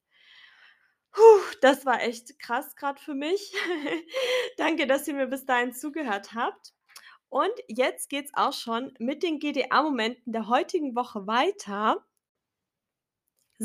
Das 1.62 1.86
war 1.86 2.02
echt 2.02 2.40
krass 2.40 2.76
grad 2.76 3.00
für 3.00 3.14
mich. 3.14 3.54
Danke, 4.58 4.88
dass 4.88 5.08
ihr 5.08 5.14
mir 5.14 5.28
bis 5.28 5.46
dahin 5.46 5.74
zugehört 5.74 6.34
habt. 6.34 6.74
Und 7.30 7.54
jetzt 7.68 8.10
geht's 8.10 8.32
auch 8.34 8.54
schon 8.54 8.94
mit 9.00 9.24
den 9.24 9.40
GDA-Momenten 9.40 10.34
der 10.34 10.48
heutigen 10.48 10.96
Woche 10.96 11.26
weiter. 11.26 12.06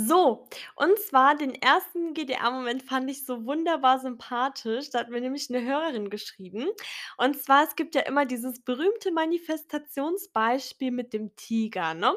So, 0.01 0.47
und 0.77 0.97
zwar 1.01 1.35
den 1.35 1.53
1. 1.57 2.15
GDA-Moment 2.15 2.85
fand 2.85 3.11
ich 3.11 3.27
so 3.27 3.45
wunderbar 3.47 3.99
sympathisch. 3.99 4.91
Da 4.91 5.01
hat 5.01 5.09
mir 5.11 5.21
nämlich 5.21 5.51
'ne 5.51 5.61
Hörerin 5.65 6.09
geschrieben. 6.09 6.69
Und 7.17 7.37
zwar, 7.43 7.65
es 7.67 7.75
gibt 7.75 7.97
ja 7.97 8.03
immer 8.03 8.25
dieses 8.25 8.61
berühmte 8.63 9.11
Manifestationsbeispiel 9.11 10.93
mit 10.93 11.13
dem 11.13 11.35
Tiger, 11.35 11.95
ne? 11.95 12.15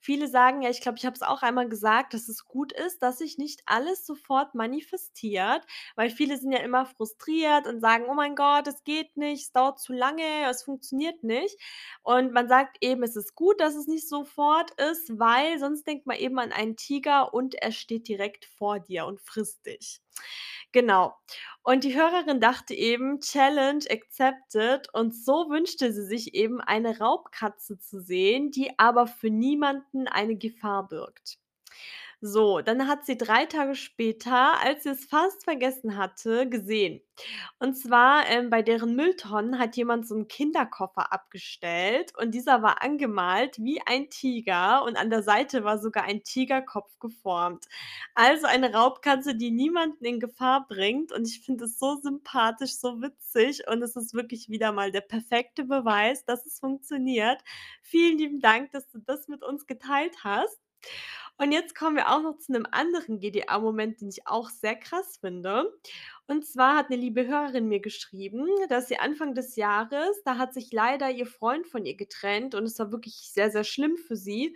Viele 0.00 0.26
sagen 0.26 0.62
ja 0.62 0.70
ich 0.70 0.80
glaube, 0.80 0.98
ich 0.98 1.06
habe 1.06 1.14
es 1.14 1.22
auch 1.22 1.42
einmal 1.42 1.68
gesagt, 1.68 2.14
dass 2.14 2.28
es 2.28 2.46
gut 2.48 2.72
ist, 2.72 3.00
dass 3.00 3.18
sich 3.18 3.38
nicht 3.38 3.62
alles 3.64 4.04
sofort 4.04 4.56
manifestiert, 4.56 5.62
weil 5.94 6.10
viele 6.10 6.36
sind 6.36 6.50
ja 6.50 6.58
immer 6.58 6.84
frustriert 6.84 7.68
und 7.68 7.80
sagen: 7.80 8.06
„Oh 8.10 8.14
mein 8.14 8.34
Gott, 8.34 8.66
es 8.66 8.82
geht 8.82 9.16
nicht, 9.16 9.42
es 9.44 9.52
dauert 9.52 9.78
zu 9.78 9.92
lange, 9.92 10.24
es 10.50 10.64
funktioniert 10.64 11.22
nicht.“ 11.22 11.56
Und 12.02 12.32
man 12.32 12.48
sagt 12.48 12.78
eben, 12.80 13.04
es 13.04 13.14
ist 13.14 13.36
gut, 13.36 13.60
dass 13.60 13.76
es 13.76 13.86
nicht 13.86 14.08
sofort 14.08 14.72
ist, 14.80 15.16
weil 15.20 15.60
sonst 15.60 15.86
denkt 15.86 16.06
man 16.06 16.16
eben 16.16 16.36
an 16.40 16.50
einen 16.50 16.74
Tiger 16.76 17.19
und 17.22 17.54
er 17.56 17.72
steht 17.72 18.08
direkt 18.08 18.44
vor 18.44 18.80
dir 18.80 19.06
und 19.06 19.20
frisst 19.20 19.66
dich. 19.66 20.00
Genau. 20.72 21.14
Und 21.62 21.84
die 21.84 21.94
Hörerin 21.96 22.40
dachte 22.40 22.74
eben: 22.74 23.20
„Challenge 23.20 23.84
accepted.“ 23.90 24.92
Und 24.94 25.14
so 25.14 25.48
wünschte 25.50 25.92
sie 25.92 26.04
sich 26.04 26.34
eben 26.34 26.60
eine 26.60 26.98
Raubkatze 26.98 27.78
zu 27.78 28.00
sehen, 28.00 28.50
die 28.50 28.78
aber 28.78 29.06
für 29.06 29.30
niemanden 29.30 30.08
eine 30.08 30.36
Gefahr 30.36 30.88
birgt. 30.88 31.38
So, 32.22 32.60
dann 32.60 32.86
hat 32.86 33.06
sie 33.06 33.16
3 33.16 33.46
Tage 33.46 33.74
später, 33.74 34.60
als 34.60 34.82
sie 34.82 34.90
es 34.90 35.06
fast 35.06 35.44
vergessen 35.44 35.96
hatte, 35.96 36.46
gesehen. 36.50 37.00
Und 37.58 37.74
zwar, 37.78 38.26
ähm, 38.28 38.50
bei 38.50 38.60
deren 38.60 38.94
Mülltonnen 38.94 39.58
hat 39.58 39.74
jemand 39.76 40.06
so 40.06 40.14
'n 40.14 40.28
Kinderkoffer 40.28 41.12
abgestellt 41.14 42.12
und 42.18 42.32
dieser 42.34 42.60
war 42.62 42.82
angemalt 42.82 43.56
wie 43.58 43.80
ein 43.86 44.10
Tiger 44.10 44.84
und 44.84 44.96
an 44.98 45.08
der 45.08 45.22
Seite 45.22 45.64
war 45.64 45.78
sogar 45.78 46.04
ein 46.04 46.22
Tigerkopf 46.22 46.98
geformt. 46.98 47.64
Also, 48.14 48.46
eine 48.46 48.74
Raubkatze, 48.74 49.34
die 49.34 49.50
niemanden 49.50 50.04
in 50.04 50.20
Gefahr 50.20 50.66
bringt 50.68 51.12
und 51.12 51.26
ich 51.26 51.40
finde 51.40 51.64
es 51.64 51.78
so 51.78 51.96
sympathisch, 52.02 52.74
so 52.76 53.00
witzig 53.00 53.66
und 53.66 53.82
es 53.82 53.96
ist 53.96 54.12
wirklich 54.12 54.50
wieder 54.50 54.72
mal 54.72 54.90
der 54.92 55.00
perfekte 55.02 55.64
Beweis, 55.64 56.24
dass 56.26 56.44
es 56.44 56.58
funktioniert. 56.58 57.42
Vielen 57.82 58.18
lieben 58.18 58.40
Dank, 58.40 58.72
dass 58.72 58.88
du 58.90 58.98
das 58.98 59.26
mit 59.28 59.42
uns 59.42 59.66
geteilt 59.66 60.16
hast. 60.22 60.58
Und 61.40 61.52
jetzt 61.52 61.74
kommen 61.74 61.96
wir 61.96 62.10
auch 62.10 62.20
noch 62.20 62.36
zu 62.36 62.52
'nem 62.52 62.66
anderen 62.70 63.18
GDA-Moment, 63.18 64.02
den 64.02 64.10
ich 64.10 64.26
auch 64.26 64.50
sehr 64.50 64.76
krass 64.76 65.16
finde. 65.22 65.72
Und 66.28 66.44
zwar 66.44 66.76
hat 66.76 66.90
'ne 66.90 66.96
liebe 66.96 67.26
Hörerin 67.26 67.66
mir 67.66 67.80
geschrieben, 67.80 68.46
dass 68.68 68.88
sie 68.88 68.98
Anfang 68.98 69.34
des 69.34 69.56
Jahres 69.56 70.22
da 70.26 70.36
hat 70.36 70.52
sich 70.52 70.70
leider 70.70 71.10
ihr 71.10 71.24
Freund 71.26 71.66
von 71.66 71.86
ihr 71.86 71.96
getrennt 71.96 72.54
und 72.54 72.64
es 72.64 72.78
war 72.78 72.92
wirklich 72.92 73.30
sehr, 73.32 73.50
sehr 73.50 73.64
schlimm 73.64 73.96
für 73.96 74.16
sie. 74.16 74.54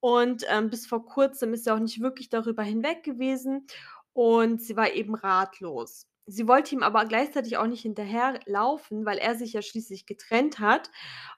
Und, 0.00 0.44
ähm, 0.48 0.70
bis 0.70 0.86
vor 0.86 1.04
Kurzem 1.04 1.52
ist 1.52 1.64
sie 1.64 1.70
auch 1.74 1.78
nicht 1.78 2.00
wirklich 2.00 2.30
darüber 2.30 2.62
hinweg 2.62 3.02
gewesen 3.04 3.66
und 4.14 4.62
sie 4.62 4.74
war 4.76 4.90
eben 4.94 5.14
ratlos. 5.14 6.04
Sie 6.26 6.46
wollte 6.46 6.74
ihm 6.74 6.82
aber 6.82 7.04
gleichzeitig 7.06 7.56
auch 7.56 7.66
nicht 7.66 7.82
hinterherlaufen, 7.82 9.04
weil 9.04 9.18
er 9.18 9.34
sich 9.34 9.54
ja 9.54 9.62
schließlich 9.62 10.06
getrennt 10.06 10.60
hat. 10.60 10.90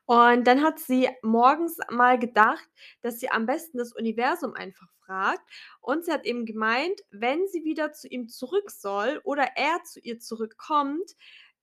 Und 0.07 0.47
dann 0.47 0.63
hat 0.63 0.79
sie 0.79 1.09
morgens 1.23 1.79
mal 1.91 2.19
gedacht, 2.19 2.69
dass 3.01 3.19
sie 3.19 3.31
am 3.31 3.47
besten 3.47 3.79
das 3.79 3.93
Universum 3.95 4.55
einfach 4.55 4.89
fragt. 5.05 5.43
Und 5.81 6.05
sie 6.05 6.13
hat 6.13 6.27
eben 6.27 6.45
gemeint, 6.45 7.01
wenn 7.11 7.47
sie 7.49 7.65
wieder 7.65 7.93
zu 7.93 8.09
ihm 8.09 8.29
zurück 8.29 8.71
soll 8.71 9.21
oder 9.25 9.49
er 9.57 9.83
zu 9.85 10.01
ihr 10.01 10.21
zurückkommt, 10.21 11.13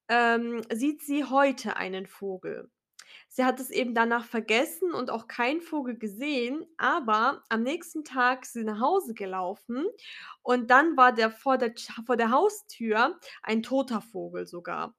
ähm, 0.10 0.62
sieht 0.74 1.02
sie 1.04 1.24
heute 1.26 1.78
einen 1.78 2.08
Vogel. 2.08 2.70
Sie 3.30 3.45
hat 3.45 3.60
es 3.60 3.69
eben 3.69 3.93
danach 3.95 4.26
vergessen 4.26 4.93
und 4.93 5.10
auch 5.10 5.28
keinen 5.28 5.62
Vogel 5.62 5.97
gesehen, 5.97 6.65
aber 6.78 7.43
am 7.50 7.63
nächsten 7.63 8.04
Tag 8.04 8.43
ist 8.43 8.54
sie 8.54 8.63
nach 8.63 8.80
Hause 8.82 9.13
gelaufen 9.13 9.86
und 10.41 10.69
dann 10.69 10.97
war 10.97 11.13
der 11.13 11.32
vor 11.32 11.58
der 11.58 11.74
vor 12.06 12.17
der 12.17 12.32
Haustür 12.32 13.19
ein 13.43 13.63
toter 13.63 14.02
Vogel 14.02 14.47
sogar. 14.47 14.95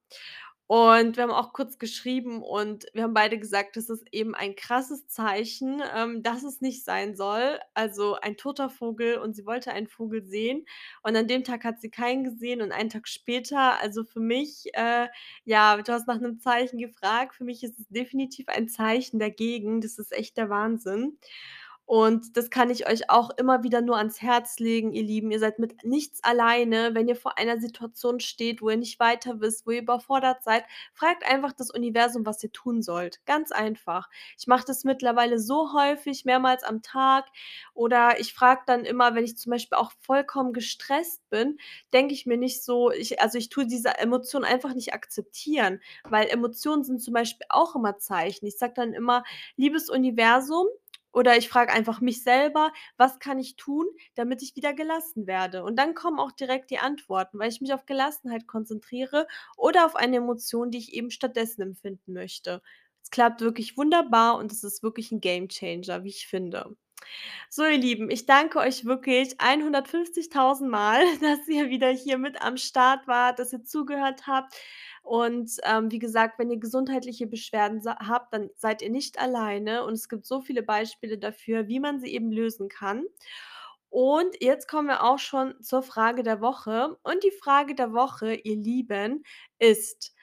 Und 0.75 1.19
wir 1.19 1.25
haben 1.25 1.31
auch 1.33 1.53
kurz 1.53 1.79
geschrieben 1.79 2.43
und 2.43 2.87
wir 2.95 3.03
haben 3.03 3.13
beide 3.13 3.39
gesagt, 3.39 3.77
das 3.77 3.91
ist 3.91 4.07
eben 4.11 4.35
ein 4.35 4.57
krasses 4.57 5.07
Zeichen, 5.07 5.83
ähm, 5.95 6.23
dass 6.23 6.45
es 6.45 6.63
nicht 6.63 6.83
sein 6.83 7.15
soll. 7.15 7.59
Also, 7.75 8.15
ein 8.15 8.39
toter 8.39 8.71
Vogel 8.71 9.19
und 9.19 9.37
sie 9.37 9.45
wollte 9.45 9.71
einen 9.73 9.87
Vogel 9.87 10.25
sehen 10.25 10.65
und 11.03 11.15
an 11.15 11.29
dem 11.29 11.45
Tag 11.45 11.65
hat 11.65 11.83
sie 11.83 11.91
keinen 11.91 12.25
gesehen 12.25 12.63
und 12.63 12.73
einen 12.73 12.89
Tag 12.89 13.07
später 13.07 13.79
also, 13.83 14.03
für 14.05 14.21
mich, 14.21 14.71
äh 14.73 15.09
ja, 15.45 15.77
du 15.77 15.93
hast 15.93 16.07
nach 16.09 16.19
'nem 16.19 16.41
Zeichen 16.41 16.79
gefragt, 16.79 17.35
für 17.35 17.45
mich 17.45 17.63
ist 17.63 17.79
es 17.79 17.87
definitiv 17.91 18.49
ein 18.49 18.67
Zeichen 18.71 19.19
dagegen. 19.19 19.83
Das 19.83 19.99
ist 19.99 20.11
echt 20.13 20.39
der 20.39 20.49
Wahnsinn. 20.49 21.19
Und 21.87 22.37
das 22.37 22.49
kann 22.49 22.71
ich 22.71 22.88
euch 22.88 23.11
auch 23.11 23.31
immer 23.37 23.62
wieder 23.64 23.83
nur 23.83 23.99
ans 23.99 24.23
Herz 24.23 24.59
legen, 24.59 24.92
ihr 24.92 25.03
Lieben. 25.03 25.31
Ihr 25.31 25.38
seid 25.40 25.59
mit 25.59 25.85
nichts 25.85 26.23
alleine, 26.25 26.95
wenn 26.95 27.09
ihr 27.09 27.16
vor 27.16 27.37
einer 27.38 27.61
Situation 27.61 28.21
steht, 28.21 28.62
wo 28.62 28.71
ihr 28.71 28.77
nicht 28.79 28.99
weiter 29.01 29.40
wisst, 29.40 29.66
wo 29.66 29.73
ihr 29.73 29.83
überfordert 29.83 30.42
seid. 30.42 30.64
Fragt 30.95 31.27
einfach 31.27 31.53
das 31.53 31.71
Universum, 31.71 32.25
was 32.25 32.42
ihr 32.42 32.53
tun 32.53 32.81
sollt. 32.83 33.25
Ganz 33.27 33.53
einfach. 33.53 34.09
Ich 34.38 34.47
mache 34.47 34.64
das 34.66 34.85
mittlerweile 34.85 35.38
so 35.38 35.75
häufig, 35.75 36.25
mehrmals 36.25 36.62
am 36.64 36.83
Tag 36.83 37.27
oder 37.75 38.18
ich 38.21 38.33
frage 38.35 38.62
dann 38.66 38.85
immer, 38.85 39.14
wenn 39.14 39.25
ich 39.25 39.37
zum 39.37 39.51
Beispiel 39.51 39.77
auch 39.79 39.92
vollkommen 40.01 40.53
gestresst 40.53 41.29
bin, 41.31 41.59
denke 41.92 42.14
ich 42.14 42.27
mir 42.27 42.37
nicht 42.37 42.62
so 42.64 42.90
ich 42.90 43.21
also, 43.21 43.38
ich 43.38 43.49
tue 43.49 43.66
diese 43.66 43.99
Emotion 43.99 44.45
einfach 44.45 44.75
nicht 44.75 44.95
akzeptieren, 44.95 45.81
weil 46.09 46.29
Emotionen 46.29 46.85
sind 46.85 47.01
zum 47.03 47.14
Beispiel 47.14 47.47
auch 47.49 47.75
immer 47.77 47.99
Zeichen. 47.99 48.47
Ich 48.47 48.59
sage 48.59 48.73
dann 48.77 48.92
immer: 48.95 49.25
„Liebes 49.57 49.88
Universum“ 49.90 50.66
oder 51.12 51.37
ich 51.37 51.48
frage 51.48 51.72
einfach 51.72 52.01
mich 52.01 52.22
selber: 52.22 52.72
„Was 52.96 53.18
kann 53.18 53.38
ich 53.38 53.57
tun, 53.57 53.87
damit 54.14 54.42
ich 54.42 54.57
wieder 54.57 54.72
gelassen 54.75 55.27
werde?“ 55.27 55.64
Und 55.64 55.77
dann 55.79 55.94
kommen 55.94 56.18
auch 56.20 56.33
direkt 56.33 56.70
die 56.70 56.79
Antworten, 56.79 57.38
weil 57.38 57.51
ich 57.51 57.61
mich 57.61 57.72
auf 57.75 57.87
Gelassenheit 57.87 58.46
konzentriere 58.46 59.27
oder 59.57 59.87
auf 59.87 59.96
eine 59.96 60.16
Emotion, 60.18 60.70
die 60.70 60.79
ich 60.79 60.92
eben 60.94 61.11
stattdessen 61.11 61.62
empfinden 61.62 62.12
möchte. 62.14 62.62
Es 63.03 63.11
klappt 63.11 63.40
wirklich 63.40 63.77
wunderbar 63.77 64.37
und 64.38 64.53
es 64.53 64.64
ist 64.64 64.83
wirklich 64.83 65.12
'n 65.12 65.20
Gamechanger, 65.20 66.05
wie 66.05 66.09
ich 66.11 66.27
finde. 66.29 66.77
So, 67.49 67.65
ihr 67.65 67.79
Lieben, 67.79 68.11
ich 68.11 68.27
danke 68.27 68.59
euch 68.59 68.85
wirklich 68.85 69.41
150.000 69.41 70.71
Mal, 70.71 71.01
dass 71.21 71.47
ihr 71.49 71.69
wieder 71.71 71.88
hier 71.91 72.19
mit 72.19 72.41
am 72.43 72.57
Start 72.57 73.07
wart, 73.07 73.38
dass 73.38 73.53
ihr 73.53 73.65
zugehört 73.65 74.27
habt. 74.27 74.55
Und, 75.03 75.51
ähm, 75.65 75.91
wie 75.91 75.99
gesagt, 75.99 76.38
wenn 76.38 76.51
ihr 76.51 76.59
gesundheitliche 76.59 77.27
Beschwerden 77.27 77.83
habt, 77.85 78.33
dann 78.33 78.51
seid 78.57 78.83
ihr 78.83 78.91
nicht 78.91 79.19
alleine 79.19 79.85
und 79.85 79.95
es 79.95 80.09
gibt 80.09 80.27
so 80.27 80.41
viele 80.41 80.62
Beispiele 80.62 81.19
dafür, 81.19 81.67
wie 81.69 81.81
man 81.81 82.01
sie 82.01 82.12
eben 82.15 82.31
lösen 82.31 82.69
kann. 82.69 83.05
Und 83.91 84.37
jetzt 84.41 84.69
kommen 84.69 84.88
wir 84.88 85.03
auch 85.05 85.19
schon 85.19 85.61
zur 85.62 85.83
Frage 85.83 86.23
der 86.23 86.41
Woche. 86.41 86.97
Und 87.03 87.23
die 87.25 87.31
Frage 87.31 87.75
der 87.75 87.93
Woche, 87.93 88.35
ihr 88.35 88.57
Lieben, 88.57 89.23
ist: 89.59 90.15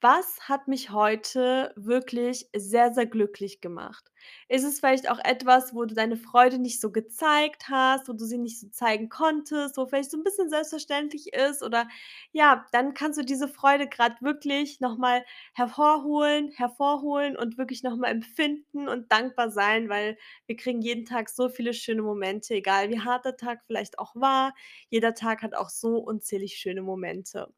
„Was 0.00 0.48
hat 0.48 0.68
mich 0.68 0.90
heute 0.90 1.72
wirklich 1.76 2.48
sehr, 2.54 2.92
sehr 2.94 3.06
glücklich 3.06 3.60
gemacht?“ 3.60 4.12
Ist 4.48 4.64
es 4.64 4.80
vielleicht 4.80 5.10
auch 5.10 5.18
etwas, 5.24 5.74
wo 5.74 5.84
du 5.84 5.94
deine 5.94 6.16
Freude 6.16 6.58
nicht 6.58 6.80
so 6.80 6.90
gezeigt 6.92 7.68
hast, 7.68 8.08
wo 8.08 8.12
du 8.12 8.24
sie 8.24 8.38
nicht 8.38 8.60
so 8.60 8.68
zeigen 8.68 9.08
konntest, 9.08 9.76
wo 9.76 9.86
vielleicht 9.86 10.10
so 10.10 10.16
'n 10.18 10.24
bisschen 10.24 10.48
selbstverständlich 10.50 11.32
ist 11.34 11.62
oder 11.62 11.88
ja, 12.32 12.66
dann 12.72 12.94
kannst 12.94 13.18
du 13.18 13.24
diese 13.24 13.48
Freude 13.48 13.88
grad 13.88 14.22
wirklich 14.22 14.80
noch 14.80 14.96
mal 14.98 15.24
hervorholen 15.54 16.50
hervorholen 16.50 17.36
und 17.36 17.58
wirklich 17.58 17.82
noch 17.82 17.96
mal 17.96 18.08
empfinden 18.08 18.88
und 18.88 19.10
dankbar 19.12 19.50
sein, 19.50 19.88
weil 19.88 20.16
wir 20.46 20.56
kriegen 20.56 20.82
jeden 20.82 21.04
Tag 21.04 21.28
so 21.28 21.48
viele 21.48 21.72
schöne 21.74 22.02
Momente, 22.02 22.54
egal 22.54 22.90
wie 22.90 23.00
hart 23.00 23.24
der 23.24 23.36
Tag 23.36 23.62
vielleicht 23.66 23.98
auch 23.98 24.14
war. 24.14 24.54
Jeder 24.90 25.14
Tag 25.14 25.42
hat 25.42 25.54
auch 25.54 25.70
so 25.70 25.98
unzählig 25.98 26.54
schöne 26.56 26.82
Momente. 26.82 27.52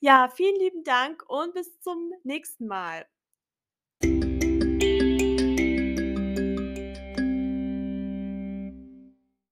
Ja, 0.00 0.28
vielen 0.28 0.56
lieben 0.60 0.84
Dank 0.84 1.24
und 1.28 1.54
bis 1.54 1.80
zum 1.80 2.12
nächsten 2.24 2.66
Mal. 2.66 3.06